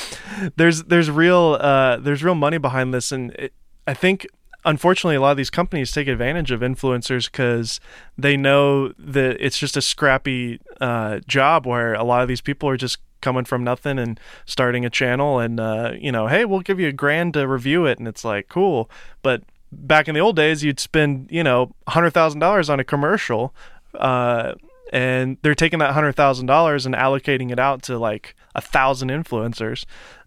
[0.56, 3.52] there's there's real uh, there's real money behind this, and it,
[3.86, 4.26] I think
[4.64, 7.80] unfortunately a lot of these companies take advantage of influencers because
[8.16, 12.68] they know that it's just a scrappy uh, job where a lot of these people
[12.68, 16.60] are just coming from nothing and starting a channel and uh, you know hey we'll
[16.60, 18.88] give you a grand to review it and it's like cool
[19.22, 23.54] but back in the old days you'd spend you know $100000 on a commercial
[23.94, 24.54] uh,
[24.92, 29.10] and they're taking that hundred thousand dollars and allocating it out to like a thousand
[29.10, 29.84] influencers.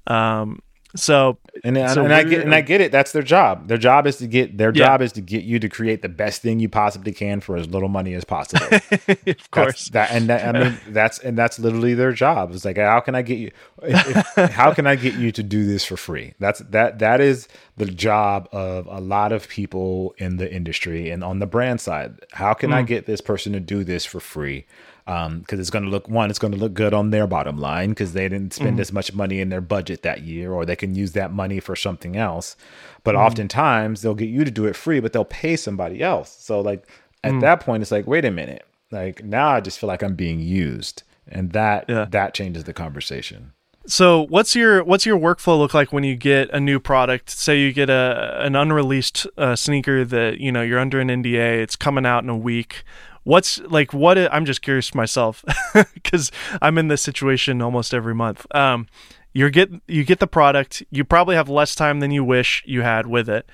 [0.07, 0.61] Um,
[0.95, 2.91] so And, and, So and I get and I get it.
[2.91, 3.67] That's their job.
[3.67, 4.85] Their job is to get their Yeah.
[4.85, 7.67] job is to get you to create the best thing you possibly can for as
[7.67, 8.65] little money as possible.
[8.71, 12.51] of That's- course, that and that, I mean that's and that's literally their job.
[12.53, 13.51] It's like how can I get you?
[13.83, 16.33] If, if, how can I get you to do this for free?
[16.39, 21.23] That's that that is the job of a lot of people in the industry and
[21.23, 22.19] on the brand side.
[22.31, 22.87] How can I mm.
[22.87, 24.65] get this person to do this for free?
[25.07, 27.57] Um, because it's going to look one, it's going to look good on their bottom
[27.57, 28.81] line because they didn't spend mm.
[28.81, 31.75] as much money in their budget that year, or they can use that money for
[31.75, 32.55] something else.
[33.03, 33.19] But mm.
[33.19, 36.35] oftentimes they'll get you to do it free, but they'll pay somebody else.
[36.39, 36.87] So like
[37.23, 37.41] at mm.
[37.41, 40.39] that point, it's like, wait a minute, like now I just feel like I'm being
[40.39, 42.05] used, and that Yeah.
[42.11, 43.53] that changes the conversation.
[43.87, 47.31] So what's your what's your workflow look like when you get a new product?
[47.31, 51.61] Say you get a an unreleased uh, sneaker that you know you're under an NDA.
[51.61, 52.83] It's coming out in a week.
[53.23, 54.17] What's like what?
[54.17, 55.43] i- I'm just curious myself
[55.93, 58.45] because I'm in this situation almost every month.
[58.55, 58.87] Um,
[59.33, 60.83] you get you get the product.
[60.91, 63.47] You probably have less time than you wish you had with it.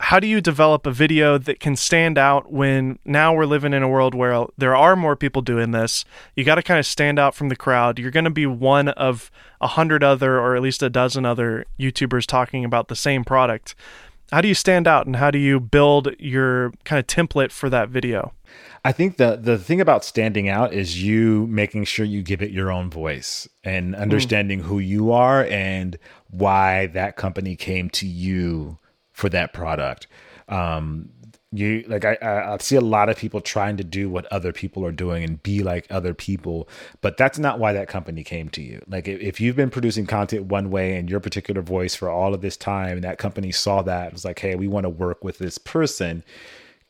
[0.00, 3.82] How do you develop a video that can stand out when now we're living in
[3.82, 6.04] a world where there are more people doing this?
[6.36, 7.98] You got to kind of stand out from the crowd.
[7.98, 9.28] You're going to be one of
[9.60, 13.74] a hundred other, or at least a dozen other YouTubers talking about the same product.
[14.30, 17.68] How do you stand out and how do you build your kind of template for
[17.68, 18.34] that video?
[18.88, 22.52] I think the the thing about standing out is you making sure you give it
[22.52, 25.98] your own voice and understanding who you are and
[26.30, 28.78] why that company came to you
[29.12, 30.06] for that product.
[30.48, 31.10] Um,
[31.52, 34.54] you like I, I I see a lot of people trying to do what other
[34.54, 36.66] people are doing and be like other people,
[37.02, 38.80] but that's not why that company came to you.
[38.88, 42.32] Like if, if you've been producing content one way and your particular voice for all
[42.32, 44.90] of this time, and that company saw that and was like, hey, we want to
[44.90, 46.24] work with this person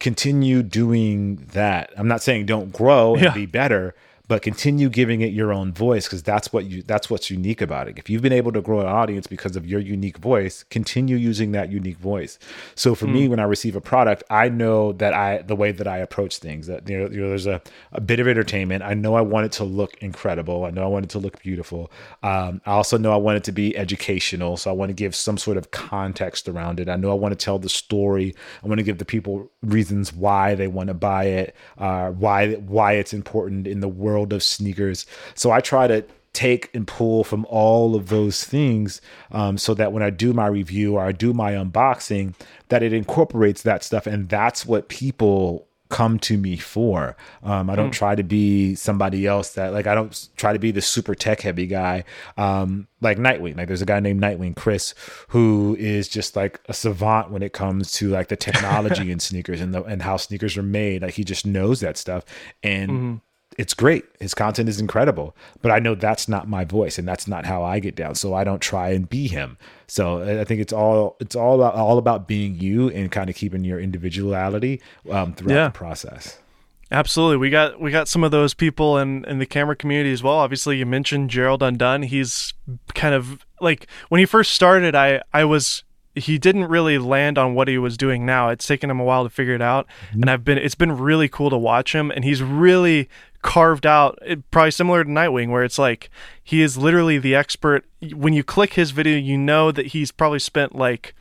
[0.00, 1.90] continue doing that.
[1.96, 3.34] I'm not saying don't grow and Yeah.
[3.34, 3.94] be better,
[4.28, 7.88] but continue giving it your own voice because that's what you that's what's unique about
[7.88, 7.98] it.
[7.98, 11.52] If you've been able to grow an audience because of your unique voice, continue using
[11.52, 12.38] that unique voice.
[12.74, 15.88] So for me, when I receive a product, I know that I the way that
[15.88, 17.62] I approach things that you know, you know there's a,
[17.92, 18.82] a bit of entertainment.
[18.84, 20.66] I know I want it to look incredible.
[20.66, 21.90] I know I want it to look beautiful.
[22.22, 24.58] Um, I also know I want it to be educational.
[24.58, 26.90] So I want to give some sort of context around it.
[26.90, 28.34] I know I want to tell the story.
[28.62, 32.54] I want to give the people reasons why they want to buy it, uh, why
[32.56, 35.06] why it's important in the world of sneakers.
[35.34, 39.00] So I try to take and pull from all of those things
[39.32, 42.34] um, so that when I do my review or I do my unboxing,
[42.68, 47.16] that it incorporates that stuff, and that's what people come to me for.
[47.42, 50.70] Um, I don't try to be somebody else that like I don't try to be
[50.70, 52.04] the super tech heavy guy.
[52.36, 54.94] Um, like Nightwing, like there's a guy named Nightwing Chris
[55.28, 59.60] who is just like a savant when it comes to like the technology in sneakers
[59.60, 61.02] and the and how sneakers are made.
[61.02, 62.24] Like he just knows that stuff
[62.62, 63.20] and.
[63.58, 64.04] It's great.
[64.20, 67.64] His content is incredible, but I know that's not my voice and that's not how
[67.64, 68.14] I get down.
[68.14, 69.58] So I don't try and be him.
[69.88, 73.34] So I think it's all it's all about all about being you and kind of
[73.34, 74.80] keeping your individuality
[75.10, 75.64] um, throughout yeah.
[75.66, 76.38] the process.
[76.92, 77.36] Absolutely.
[77.36, 80.36] We got we got some of those people in, in the camera community as well.
[80.36, 82.02] Obviously you mentioned Gerald Undone.
[82.02, 82.54] He's
[82.94, 85.82] kind of like when he first started I I was
[86.18, 88.48] he didn't really land on what he was doing now.
[88.48, 90.22] It's taken him a while to figure it out, mm-hmm.
[90.22, 93.08] and I've been it's been really cool to watch him, and he's really
[93.42, 94.18] carved out.
[94.26, 96.10] It, probably similar to Nightwing, where it's like
[96.42, 97.84] he is literally the expert.
[98.12, 101.14] When you click his video, you know that he's probably spent like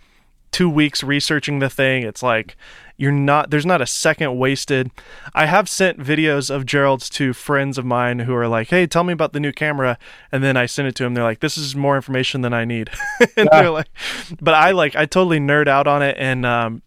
[0.52, 2.04] two weeks researching the thing.
[2.04, 2.56] It's like
[2.98, 4.92] you're not there's not a second wasted.
[5.34, 9.04] I have sent videos of Gerald's to friends of mine who are like, "Hey, tell
[9.04, 9.98] me about the new camera,"
[10.32, 11.14] and then I send it to them.
[11.14, 12.90] They're like, "This is more information than I need,"
[13.38, 13.62] and yeah.
[13.62, 13.90] they're like,
[14.42, 16.82] "But I like I totally nerd out on it." And um,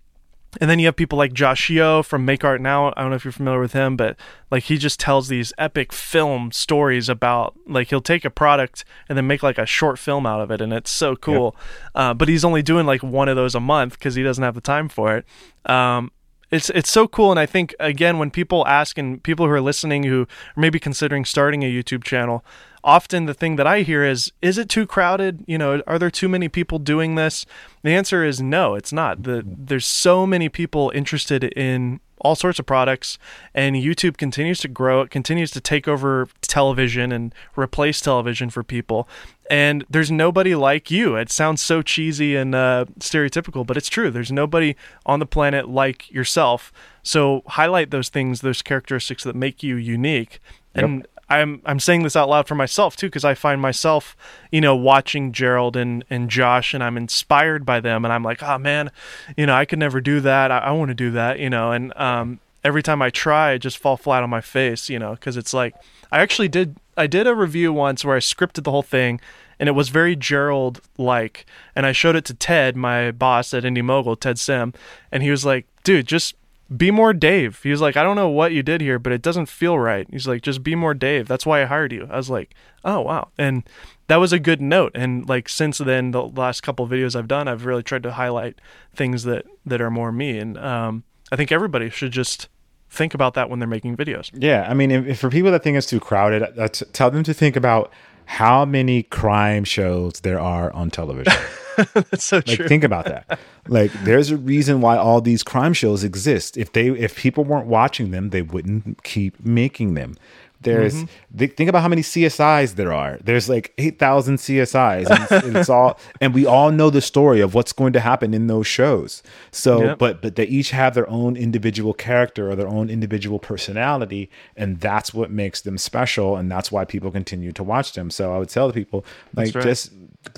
[0.60, 2.88] and then you have people like Josh Yeo from Make Art Now.
[2.96, 4.16] I don't know if you're familiar with him, but
[4.50, 9.16] like he just tells these epic film stories about like he'll take a product and
[9.16, 11.54] then make like a short film out of it, and it's so cool.
[11.56, 11.92] Yep.
[11.94, 14.54] Uh, but he's only doing like one of those a month because he doesn't have
[14.54, 15.24] the time for it.
[15.70, 16.10] Um,
[16.50, 19.60] it's it's so cool, and I think again when people ask and people who are
[19.60, 22.44] listening who are maybe considering starting a YouTube channel,
[22.82, 25.44] often the thing that I hear is, is it too crowded?
[25.46, 27.46] You know, are there too many people doing this?
[27.82, 29.22] The answer is no, it's not.
[29.22, 33.18] The, there's so many people interested in all sorts of products
[33.54, 35.00] and YouTube continues to grow.
[35.02, 39.08] It continues to take over television and replace television for people.
[39.50, 41.16] And there's nobody like you.
[41.16, 44.10] It sounds so cheesy and uh, stereotypical, but it's true.
[44.10, 46.72] There's nobody on the planet like yourself.
[47.02, 50.40] So highlight those things, those characteristics that make you unique.
[50.74, 51.19] And yep.
[51.30, 54.16] I'm I'm saying this out loud for myself too because I find myself,
[54.50, 58.42] you know, watching Gerald and and Josh and I'm inspired by them and I'm like,
[58.42, 58.90] oh man,
[59.36, 60.50] you know, I could never do that.
[60.50, 63.58] I, I want to do that, you know, and um, every time I try, I
[63.58, 65.74] just fall flat on my face, you know, because it's like
[66.10, 69.20] I actually did I did a review once where I scripted the whole thing
[69.60, 73.64] and it was very Gerald like and I showed it to Ted, my boss at
[73.64, 74.74] Indy Mogul, Ted Sim,
[75.12, 76.34] and he was like, dude, just
[76.74, 77.60] be more Dave.
[77.62, 80.06] He was like, I don't know what you did here, but it doesn't feel right.
[80.10, 81.26] He's like, just be more Dave.
[81.26, 82.06] That's why I hired you.
[82.10, 82.54] I was like,
[82.84, 83.28] oh, wow.
[83.36, 83.64] And
[84.06, 84.92] that was a good note.
[84.94, 88.60] And like, since then, the last couple videos I've done, I've really tried to highlight
[88.94, 90.38] things that, that are more me.
[90.38, 91.02] And um,
[91.32, 92.48] I think everybody should just
[92.88, 94.30] think about that when they're making videos.
[94.32, 94.66] Yeah.
[94.68, 97.34] I mean, if, if for people that think it's too crowded, that's, tell them to
[97.34, 97.92] think about
[98.30, 101.32] how many crime shows there are on television.
[101.94, 102.68] That's so like, true.
[102.68, 103.40] Think about that.
[103.66, 106.56] like, there's a reason why all these crime shows exist.
[106.56, 110.16] If they, if people weren't watching them, they wouldn't keep making them.
[110.62, 111.46] There's mm-hmm.
[111.46, 113.18] think about how many CSIs there are.
[113.24, 117.40] There's like eight thousand CSIs, and it's, it's, all, and we all know the story
[117.40, 119.22] of what's going to happen in those shows.
[119.52, 119.98] So, yep.
[119.98, 124.80] but but they each have their own individual character or their own individual personality, and
[124.80, 128.10] that's what makes them special, and that's why people continue to watch them.
[128.10, 129.04] So, I would tell the people
[129.34, 129.64] like right.
[129.64, 129.92] just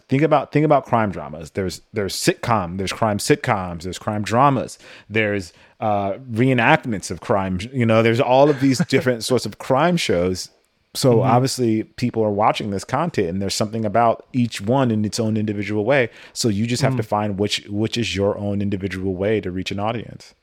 [0.08, 1.50] think about think about crime dramas.
[1.50, 5.52] There's there's sitcom, there's crime sitcoms, there's crime dramas, there's
[5.82, 7.58] uh, reenactments of crime.
[7.72, 10.48] You know, there's all of these different sorts of crime shows.
[10.94, 11.30] So mm-hmm.
[11.30, 15.36] obviously, people are watching this content, and there's something about each one in its own
[15.36, 16.08] individual way.
[16.32, 16.98] So you just have mm.
[16.98, 20.34] to find which which is your own individual way to reach an audience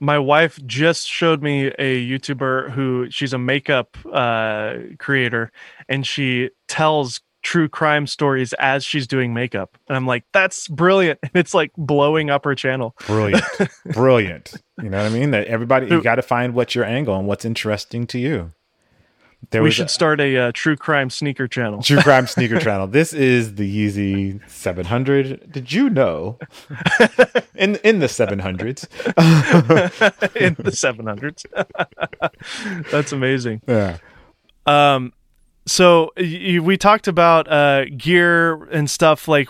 [0.00, 5.52] my wife just showed me a YouTuber who she's a makeup uh, creator,
[5.88, 9.76] and she tells true crime stories as she's doing makeup.
[9.88, 11.18] And I'm like, that's brilliant.
[11.22, 12.94] And it's like blowing up her channel.
[13.06, 13.44] Brilliant.
[13.92, 14.54] brilliant.
[14.82, 15.32] You know what I mean?
[15.32, 18.52] That everybody, you got to find what's your angle and what's interesting to you.
[19.50, 21.82] There we should a, start a uh, true crime sneaker channel.
[21.82, 22.86] True crime sneaker channel.
[22.86, 25.50] This is the Yeezy 700.
[25.50, 26.38] Did you know?
[27.56, 28.86] in in the 700s.
[30.36, 31.44] in the 700s.
[32.92, 33.62] That's amazing.
[33.66, 33.98] Yeah.
[34.64, 35.12] Um
[35.66, 39.48] so we talked about uh, gear and stuff like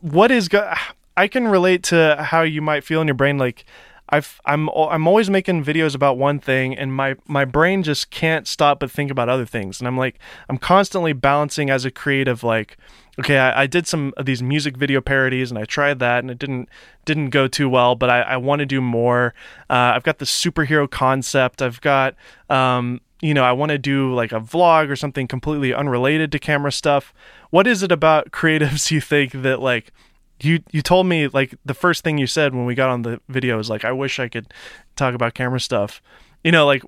[0.00, 0.72] what is go-
[1.16, 3.64] I can relate to how you might feel in your brain like
[4.08, 8.46] I've I'm I'm always making videos about one thing and my my brain just can't
[8.46, 9.80] stop but think about other things.
[9.80, 10.18] And I'm like
[10.50, 12.76] I'm constantly balancing as a creative like
[13.18, 16.30] okay I, I did some of these music video parodies and I tried that and
[16.30, 16.68] it didn't
[17.06, 19.32] didn't go too well but I, I want to do more.
[19.70, 21.62] Uh, I've got the superhero concept.
[21.62, 22.14] I've got
[22.50, 26.38] um, you know, I want to do like a vlog or something completely unrelated to
[26.38, 27.14] camera stuff.
[27.50, 29.92] What is it about creatives you think that like
[30.40, 33.20] you you told me like the first thing you said when we got on the
[33.28, 34.52] video is like I wish I could
[34.96, 36.02] talk about camera stuff.
[36.42, 36.82] You know, like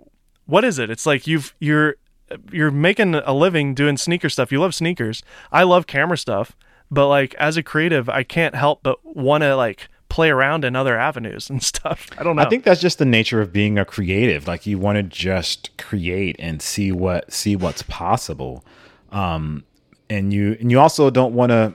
[0.47, 0.91] what is it?
[0.91, 1.97] It's like you've you're
[2.51, 4.51] you're making a living doing sneaker stuff.
[4.51, 5.23] You love sneakers.
[5.53, 6.57] I love camera stuff,
[6.91, 10.77] but like as a creative, I can't help but want to like play around in
[10.77, 12.09] other avenues and stuff.
[12.17, 12.43] I don't know.
[12.43, 14.47] I think that's just the nature of being a creative.
[14.47, 18.65] Like you want to just create and see what see what's possible.
[19.11, 19.65] Um,
[20.09, 21.75] and you and you also don't want to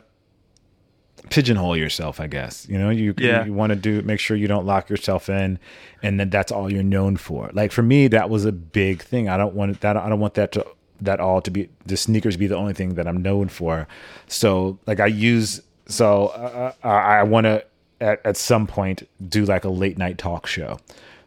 [1.30, 2.66] pigeonhole yourself, I guess.
[2.70, 3.46] You know, you Yeah.
[3.46, 5.60] you want to do make sure you don't lock yourself in
[6.02, 7.50] and then that's all you're known for.
[7.54, 9.28] Like for me that was a big thing.
[9.30, 10.66] I don't want that I don't want that to
[11.02, 13.88] that all to be the sneakers be the only thing that I'm known for.
[14.28, 17.66] So like I use so uh, uh, I want to
[18.02, 20.80] at, at some point do like a late night talk show.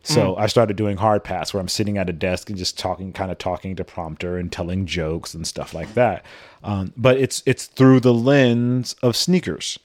[0.04, 3.12] So I started doing hard pass where I'm sitting at a desk and just talking,
[3.12, 6.24] kind of talking to prompter and telling jokes and stuff like that.
[6.64, 9.78] Um, but it's it's through the lens of sneakers.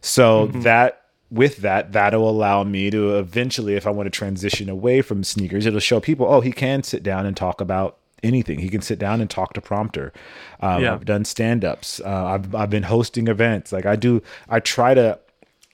[0.00, 5.00] So that with that, that'll allow me to eventually, if I want to transition away
[5.00, 8.58] from sneakers, it'll show people, oh, he can sit down and talk about anything.
[8.58, 10.12] He can sit down and talk to prompter.
[10.60, 10.94] Um, Yeah.
[10.94, 12.00] I've done stand ups.
[12.00, 13.70] Uh, I've I've been hosting events.
[13.72, 15.20] Like I do, I try to,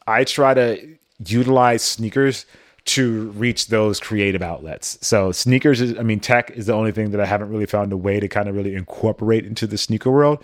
[0.08, 2.46] I try to utilize sneakers
[2.86, 4.98] to reach those creative outlets.
[5.02, 7.92] So sneakers is, I mean, tech is the only thing that I haven't really found
[7.92, 10.42] a way to kind of really incorporate into the sneaker world.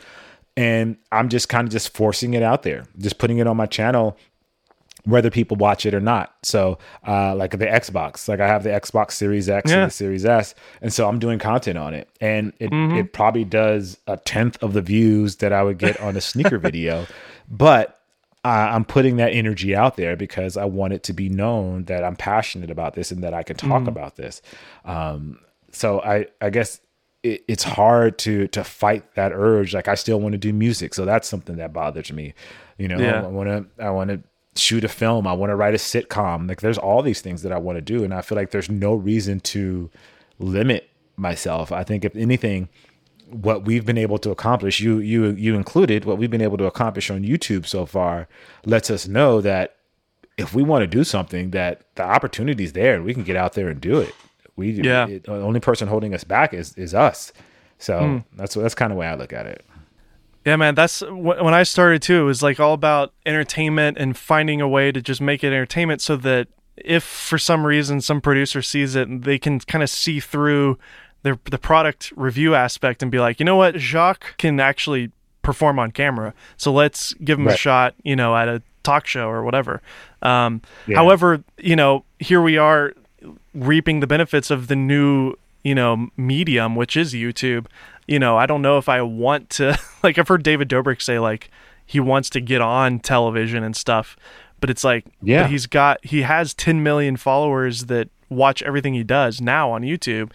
[0.56, 3.66] And I'm just kind of just forcing it out there, just putting it on my
[3.66, 4.16] channel
[5.06, 6.34] whether people watch it or not.
[6.42, 9.82] So, uh, like the Xbox, like I have the Xbox Series X Yeah.
[9.82, 13.44] and the Series S, and so I'm doing content on it, and it it probably
[13.44, 17.06] does a tenth of the views that I would get on a sneaker video,
[17.50, 18.00] but
[18.50, 22.16] I'm putting that energy out there because I want it to be known that I'm
[22.16, 24.42] passionate about this and that I can talk about this.
[24.84, 25.38] Um,
[25.72, 26.80] so I I guess
[27.22, 29.72] it, it's hard to to fight that urge.
[29.74, 32.34] Like I still want to do music, so that's something that bothers me.
[32.78, 33.22] You know, Yeah.
[33.24, 34.20] I want to I want to
[34.56, 35.26] shoot a film.
[35.26, 36.48] I want to write a sitcom.
[36.48, 38.70] Like there's all these things that I want to do, and I feel like there's
[38.70, 39.90] no reason to
[40.38, 41.72] limit myself.
[41.72, 42.68] I think if anything,
[43.34, 46.64] what we've been able to accomplish, you you you included, what we've been able to
[46.64, 48.28] accomplish on YouTube so far,
[48.64, 49.76] lets us know that
[50.38, 53.54] if we want to do something, that the opportunity's there, and we can get out
[53.54, 54.14] there and do it.
[54.56, 55.08] We Yeah.
[55.08, 57.32] it- the only person holding us back is is us.
[57.78, 58.18] So hmm.
[58.36, 59.64] that's that's kind of the way I look at it.
[60.46, 62.20] Yeah, man, that's when I started too.
[62.20, 66.02] It was like all about entertainment and finding a way to just make it entertainment
[66.02, 70.20] so that if for some reason some producer sees it, they can kind of see
[70.20, 70.78] through
[71.24, 75.10] their the product review aspect and be like, you know what, Jacques can actually
[75.42, 79.28] perform on camera, so let's give him a shot, you know, at a talk show
[79.28, 79.82] or whatever.
[80.22, 80.96] Um, Yeah.
[80.96, 82.94] However, you know, here we are
[83.54, 87.64] reaping the benefits of the new you know medium which is youtube
[88.06, 91.18] you know i don't know if i want to like i've heard david dobrik say
[91.18, 91.50] like
[91.86, 94.14] he wants to get on television and stuff
[94.60, 95.46] but it's like Yeah.
[95.48, 100.30] he's got he has 10 million followers that watch everything he does now on youtube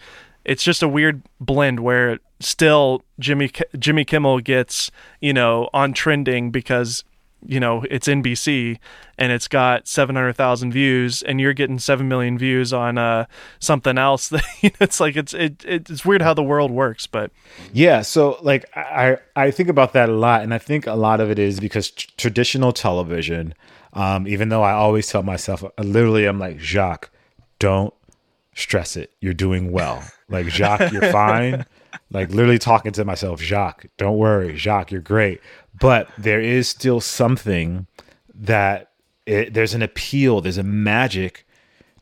[0.50, 4.90] it's just a weird blend where still jimmy jimmy kimmel gets
[5.20, 7.04] you know on trending because
[7.46, 8.78] you know it's NBC
[9.16, 13.26] and it's got 700,000 views and you're getting 7 million views on uh
[13.58, 14.32] something else
[14.62, 17.30] it's like it's it, it's weird how the world works but
[17.72, 21.20] Yeah, so like I I think about that a lot, and I think a lot
[21.20, 23.54] of it is because tr- traditional television.
[23.92, 27.10] Um, even though I always tell myself, literally, I'm like Jacques,
[27.58, 27.92] don't
[28.54, 29.12] stress it.
[29.20, 30.04] You're doing well.
[30.30, 31.66] Like Jacques, you're fine.
[32.10, 35.40] Like literally talking to myself, Jacques, don't worry, Jacques, you're great.
[35.78, 37.86] But there is still something
[38.34, 38.90] that
[39.26, 41.46] it, there's an appeal, there's a magic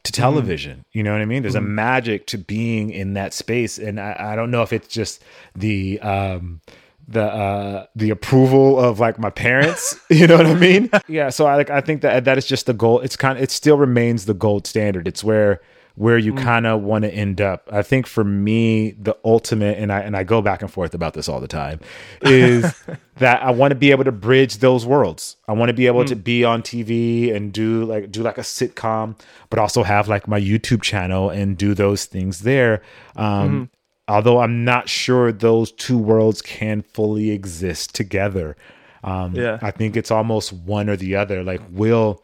[0.04, 0.84] to television.
[0.92, 1.42] You know what I mean?
[1.42, 4.88] There's a magic to being in that space, and I, I don't know if it's
[4.88, 5.22] just
[5.54, 6.60] the um,
[7.06, 9.98] the uh, the approval of like my parents.
[10.10, 10.90] you know what I mean?
[11.08, 11.30] Yeah.
[11.30, 13.00] So I like I think that that is just the goal.
[13.00, 15.08] It's kind of it still remains the gold standard.
[15.08, 15.60] It's where
[15.98, 17.68] where you kind of want to end up.
[17.72, 21.14] I think for me, the ultimate, and I and I go back and forth about
[21.14, 21.80] this all the time,
[22.22, 22.72] is
[23.16, 25.36] that I want to be able to bridge those worlds.
[25.48, 28.42] I want to be able to be on TV and do like do like a
[28.42, 29.18] sitcom,
[29.50, 32.80] but also have like my YouTube channel and do those things there.
[33.16, 33.70] Um,
[34.06, 38.56] Although I'm not sure those two worlds can fully exist together.
[39.04, 39.58] Um, Yeah.
[39.60, 41.44] I think it's almost one or the other.
[41.44, 42.22] Like Will,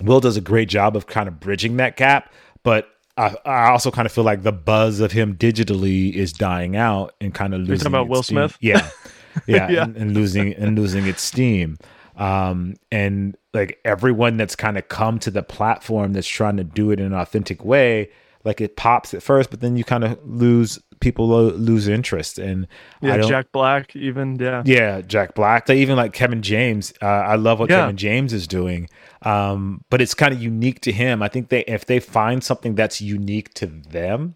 [0.00, 2.32] Will does a great job of kind of bridging that gap,
[2.66, 6.74] but I, I also kind of feel like the buzz of him digitally is dying
[6.74, 7.74] out and kind of losing.
[7.74, 8.36] You talking about its Will steam.
[8.38, 8.58] Smith?
[8.60, 8.90] Yeah,
[9.46, 9.82] yeah, Yeah.
[9.84, 11.78] And, and losing and losing its steam.
[12.16, 16.90] Um, and like everyone that's kind of come to the platform that's trying to do
[16.90, 18.10] it in an authentic way,
[18.46, 22.38] like it pops at first, but then you kind of lose people lo- lose interest.
[22.38, 22.66] And
[23.02, 25.66] yeah jack black even yeah yeah, Jack Black.
[25.66, 26.92] They even like Kevin James.
[27.02, 27.80] Uh, I love what Yeah.
[27.82, 28.88] Kevin James is doing,
[29.22, 31.22] um, but it's kind of unique to him.
[31.22, 34.34] I think they if they find something that's unique to them,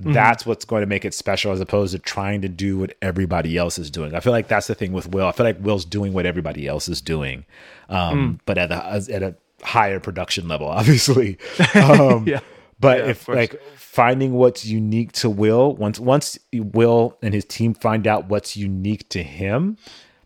[0.00, 0.10] Mm-hmm.
[0.12, 3.56] that's what's going to make it special, as opposed to trying to do what everybody
[3.56, 4.12] else is doing.
[4.12, 5.24] I feel like that's the thing with Will.
[5.28, 7.44] I feel like Will's doing what everybody else is doing,
[7.88, 8.40] um, Mm.
[8.44, 11.38] but at a at a higher production level, obviously.
[11.76, 12.40] Um, Yeah.
[12.80, 17.74] But Yeah, if like finding what's unique to Will, once once Will and his team
[17.74, 19.76] find out what's unique to him,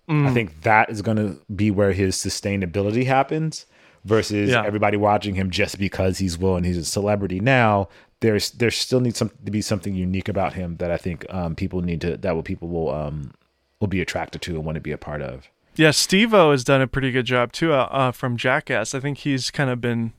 [0.09, 0.27] Mm.
[0.27, 3.67] I think that is going to be where his sustainability happens.
[4.05, 4.65] Versus Yeah.
[4.65, 7.89] everybody watching him just because he's Will and he's a celebrity now.
[8.21, 11.55] There's there still needs some to be something unique about him that I think um,
[11.55, 13.33] people need to that will people will um,
[13.81, 15.49] will be attracted to and want to be a part of.
[15.75, 18.95] Yeah, Steve O has done a pretty good job too uh, uh, from Jackass.
[18.95, 20.13] I think he's kind of been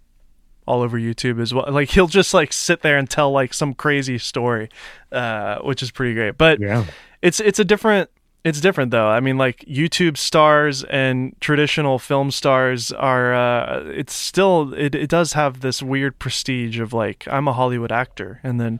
[0.69, 1.65] all over YouTube as well.
[1.69, 4.69] Like he'll just like sit there and tell like some crazy story,
[5.11, 6.37] uh, which is pretty great.
[6.37, 6.85] But Yeah.
[7.21, 8.09] it's it's a different
[8.45, 9.09] it's different though.
[9.09, 13.33] I mean, like YouTube stars and traditional film stars are.
[13.33, 17.91] Uh, it's still it it does have this weird prestige of like I'm a Hollywood
[17.91, 18.79] actor, and then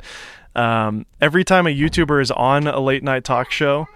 [0.55, 3.87] um, every time a YouTuber is on a late night talk show,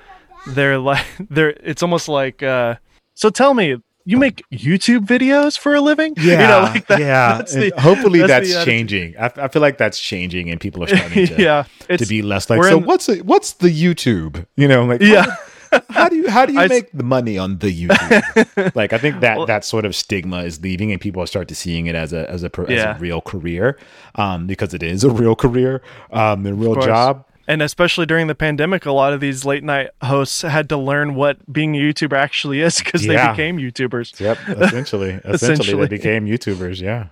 [0.48, 1.56] they're like they're.
[1.64, 2.44] It's almost like.
[2.44, 2.76] Uh,
[3.16, 3.78] so tell me.
[4.06, 6.14] You make YouTube videos for a living?
[6.18, 7.38] Yeah, you know, like that, yeah.
[7.38, 9.16] that's the- hopefully that's that's, changing.
[9.18, 11.64] I, I feel like that's changing, and people are starting to, yeah,
[11.96, 12.62] to be less like.
[12.64, 14.46] So in- what's a, what's the YouTube?
[14.58, 15.26] You know, like yeah.
[15.90, 18.76] how do you how do you I make the money on the YouTube?
[18.76, 21.48] like I think that Well- that sort of stigma is leaving, and people are starting
[21.48, 22.92] to seeing it as a as a, pro- Yeah.
[22.92, 23.80] as a real career,
[24.16, 25.82] um, because it is a real career,
[26.12, 27.26] um, a real job.
[27.48, 31.16] And especially during the pandemic, a lot of these late night hosts had to learn
[31.16, 33.28] what being a YouTuber actually is because Yeah.
[33.28, 34.18] they became YouTubers.
[34.20, 35.82] Yep, essentially, essentially, Essentially.
[35.82, 36.80] they became YouTubers.
[36.82, 37.08] Yeah.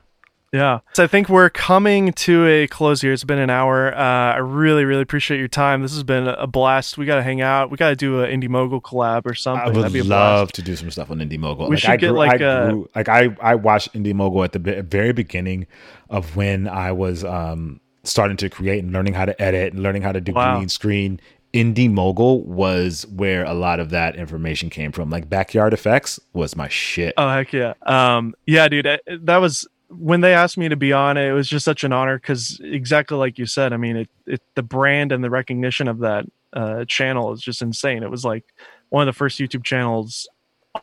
[0.54, 0.80] Yeah.
[0.94, 3.14] So I think we're coming to a close here.
[3.14, 3.94] It's been an hour.
[3.96, 5.82] Uh, I really, really appreciate your time.
[5.82, 6.98] This has been a blast.
[6.98, 7.70] We got to hang out.
[7.72, 9.62] We got to do an Indy Mogul collab or something.
[9.64, 11.68] I would That'd be a love to do some stuff on Indy Mogul.
[11.70, 14.14] We like should I get, grew, like, I a- grew, like I I watched Indy
[14.14, 15.68] Mogul at the very beginning
[16.10, 20.02] of when I was um starting to create and learning how to edit and learning
[20.02, 20.58] how to do Wow.
[20.58, 21.20] green screen.
[21.54, 25.10] Indy Mogul was where a lot of that information came from.
[25.10, 27.14] Like Backyard Effects was my shit.
[27.18, 27.74] Oh heck yeah.
[27.86, 31.34] Um yeah, dude, I- that was when they asked me to be on it, it
[31.34, 34.64] was just such an honor cuz exactly like you said, I mean, it, it the
[34.64, 38.02] brand and the recognition of that uh channel is just insane.
[38.02, 38.46] It was like
[38.90, 40.30] one of the first YouTube channels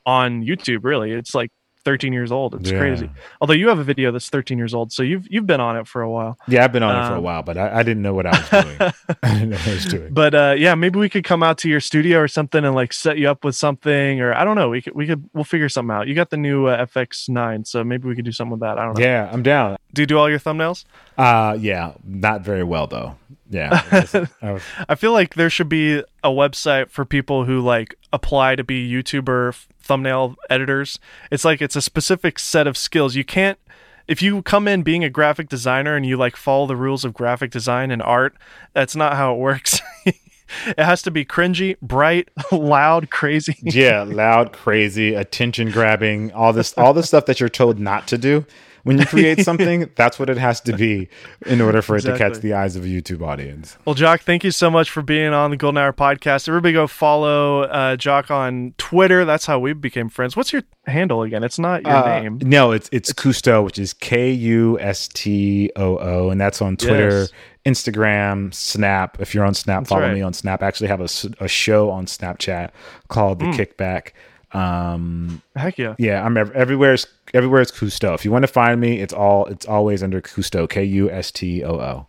[0.04, 1.12] on YouTube, really.
[1.12, 1.50] It's like
[1.85, 2.55] 13 years old.
[2.55, 2.79] It's Yeah.
[2.79, 3.11] crazy.
[3.41, 5.87] Although you have a video that's 13 years old, so you've you've been on it
[5.87, 6.37] for a while.
[6.49, 8.26] Yeah, I've been on it for a Um, while, but I, I didn't know what
[8.26, 8.76] I was doing.
[9.22, 10.12] I didn't know what I was doing.
[10.12, 12.93] But uh yeah, maybe we could come out to your studio or something and like
[12.93, 15.68] set you up with something or I don't know, we could we could we'll figure
[15.68, 16.09] something out.
[16.09, 18.79] You got the new uh, FX9, so maybe we could do something with that.
[18.79, 19.05] I don't know.
[19.05, 19.76] Yeah, I'm down.
[19.95, 20.85] Do you do all your thumbnails?
[21.16, 23.16] Uh yeah, not very well though.
[23.51, 23.83] Yeah.
[24.43, 28.57] I was- I feel like there should be a website for people who like apply
[28.57, 29.55] to be YouTuber
[29.89, 31.01] thumbnail editors.
[31.32, 33.16] It's like it's a specific set of skills.
[33.16, 33.59] You can't
[34.07, 37.12] if you come in being a graphic designer and you like follow the rules of
[37.12, 38.34] graphic design and art,
[38.72, 39.80] that's not how it works.
[40.07, 43.57] it has to be cringy, bright, loud, crazy.
[43.62, 48.16] yeah, loud, crazy, attention grabbing, all this, all the stuff that you're told not to
[48.16, 48.47] do
[48.89, 49.89] when you create something.
[49.97, 51.09] that's what it has to be
[51.47, 53.76] in order for it to catch the eyes of a YouTube audience.
[53.84, 56.49] Well, Jacques, thank you so much for being on the Golden Hour podcast.
[56.49, 59.24] Everybody go follow uh, Jacques on Twitter.
[59.24, 60.36] That's how we became friends.
[60.36, 61.45] What's your handle again?
[61.45, 62.39] It's not your Uh, name.
[62.43, 66.76] No, it's it's Kusto, which is K U S T O O, and that's on
[66.76, 67.32] Twitter, Yes.
[67.66, 69.20] Instagram, Snap.
[69.20, 70.14] If you're on Snap, follow right.
[70.14, 70.62] me on Snap.
[70.62, 71.09] I actually have a,
[71.45, 72.70] a show on Snapchat
[73.09, 73.55] called The Mm.
[73.55, 74.12] Kickback.
[74.53, 75.94] Um, Heck yeah.
[75.99, 76.94] yeah, I'm ev- everywhere.
[76.94, 78.14] Is, everywhere is Kusto.
[78.14, 80.68] If you want to find me, it's all it's always under Kusto.
[80.68, 82.07] K U S T O O.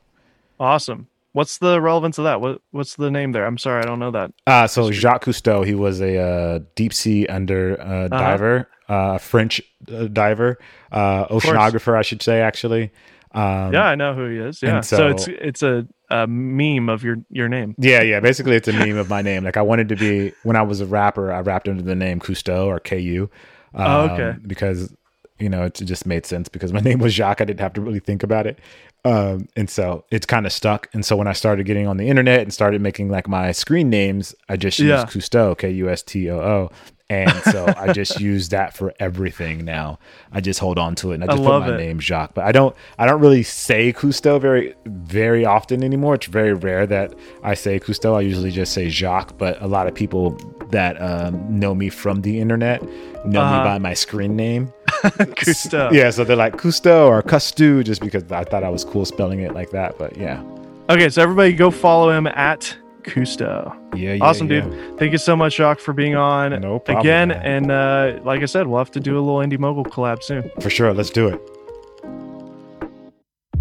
[0.59, 1.07] Awesome.
[1.33, 2.41] What's the relevance of that?
[2.41, 3.45] What What's the name there?
[3.45, 4.31] I'm sorry, I don't know that.
[4.47, 9.61] Uh, so Jacques Cousteau, he was a uh, deep sea under uh, diver, uh, French
[9.93, 10.57] uh, diver,
[10.91, 12.91] uh, oceanographer, I should say, actually.
[13.31, 14.61] Um, yeah, I know who he is.
[14.63, 14.81] Yeah.
[14.81, 17.75] So, so- it's it's a, a meme of your your name.
[17.77, 18.19] yeah, yeah.
[18.19, 19.43] Basically, it's a meme of my name.
[19.43, 22.19] Like I wanted to be when I was a rapper, I rapped under the name
[22.19, 23.29] Cousteau or KU.
[23.75, 24.37] Um, Oh, okay.
[24.45, 24.93] Because
[25.39, 27.41] you know it just made sense because my name was Jacques.
[27.41, 28.59] I didn't have to really think about it.
[29.05, 30.89] Um, and so it's kind of stuck.
[30.93, 33.89] And so when I started getting on the internet and started making like my screen
[33.89, 35.05] names, I just used Yeah.
[35.05, 36.71] Cousteau, K U S T O O.
[37.11, 39.97] And so I just use that for everything now.
[40.31, 41.77] I just hold on to it and I I just put my it.
[41.77, 42.33] name Jacques.
[42.35, 46.15] But I don't I don't really say Cousteau very very often anymore.
[46.15, 48.15] It's very rare that I say Cousteau.
[48.15, 49.37] I usually just say Jacques.
[49.39, 50.37] But a lot of people
[50.69, 52.83] that um, know me from the internet
[53.25, 53.57] know Uh-huh.
[53.57, 54.71] me by my screen name.
[54.87, 55.91] Cousteau.
[55.93, 59.39] Yeah, so they're like Cousteau or Custu just because I thought I was cool spelling
[59.39, 59.97] it like that.
[59.97, 60.43] But yeah.
[60.89, 63.75] Okay, so everybody go follow him at Cousteau.
[63.95, 64.23] Yeah, yeah.
[64.23, 64.61] Awesome, yeah.
[64.61, 64.97] dude.
[64.99, 67.27] Thank you so much, Jacques, for being on No problem, again.
[67.29, 67.41] man.
[67.41, 70.49] And uh, like I said, we'll have to do a little Indy Mogul collab soon.
[70.59, 70.93] For sure.
[70.93, 71.41] Let's do it.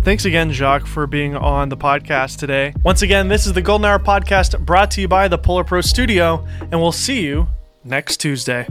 [0.02, 2.72] Thanks again, Jacques, for being on the podcast today.
[2.84, 6.46] Once again, this is the Golden Hour podcast brought to you by the PolarPro Studio,
[6.60, 7.48] and we'll see you
[7.84, 8.66] next Tuesday.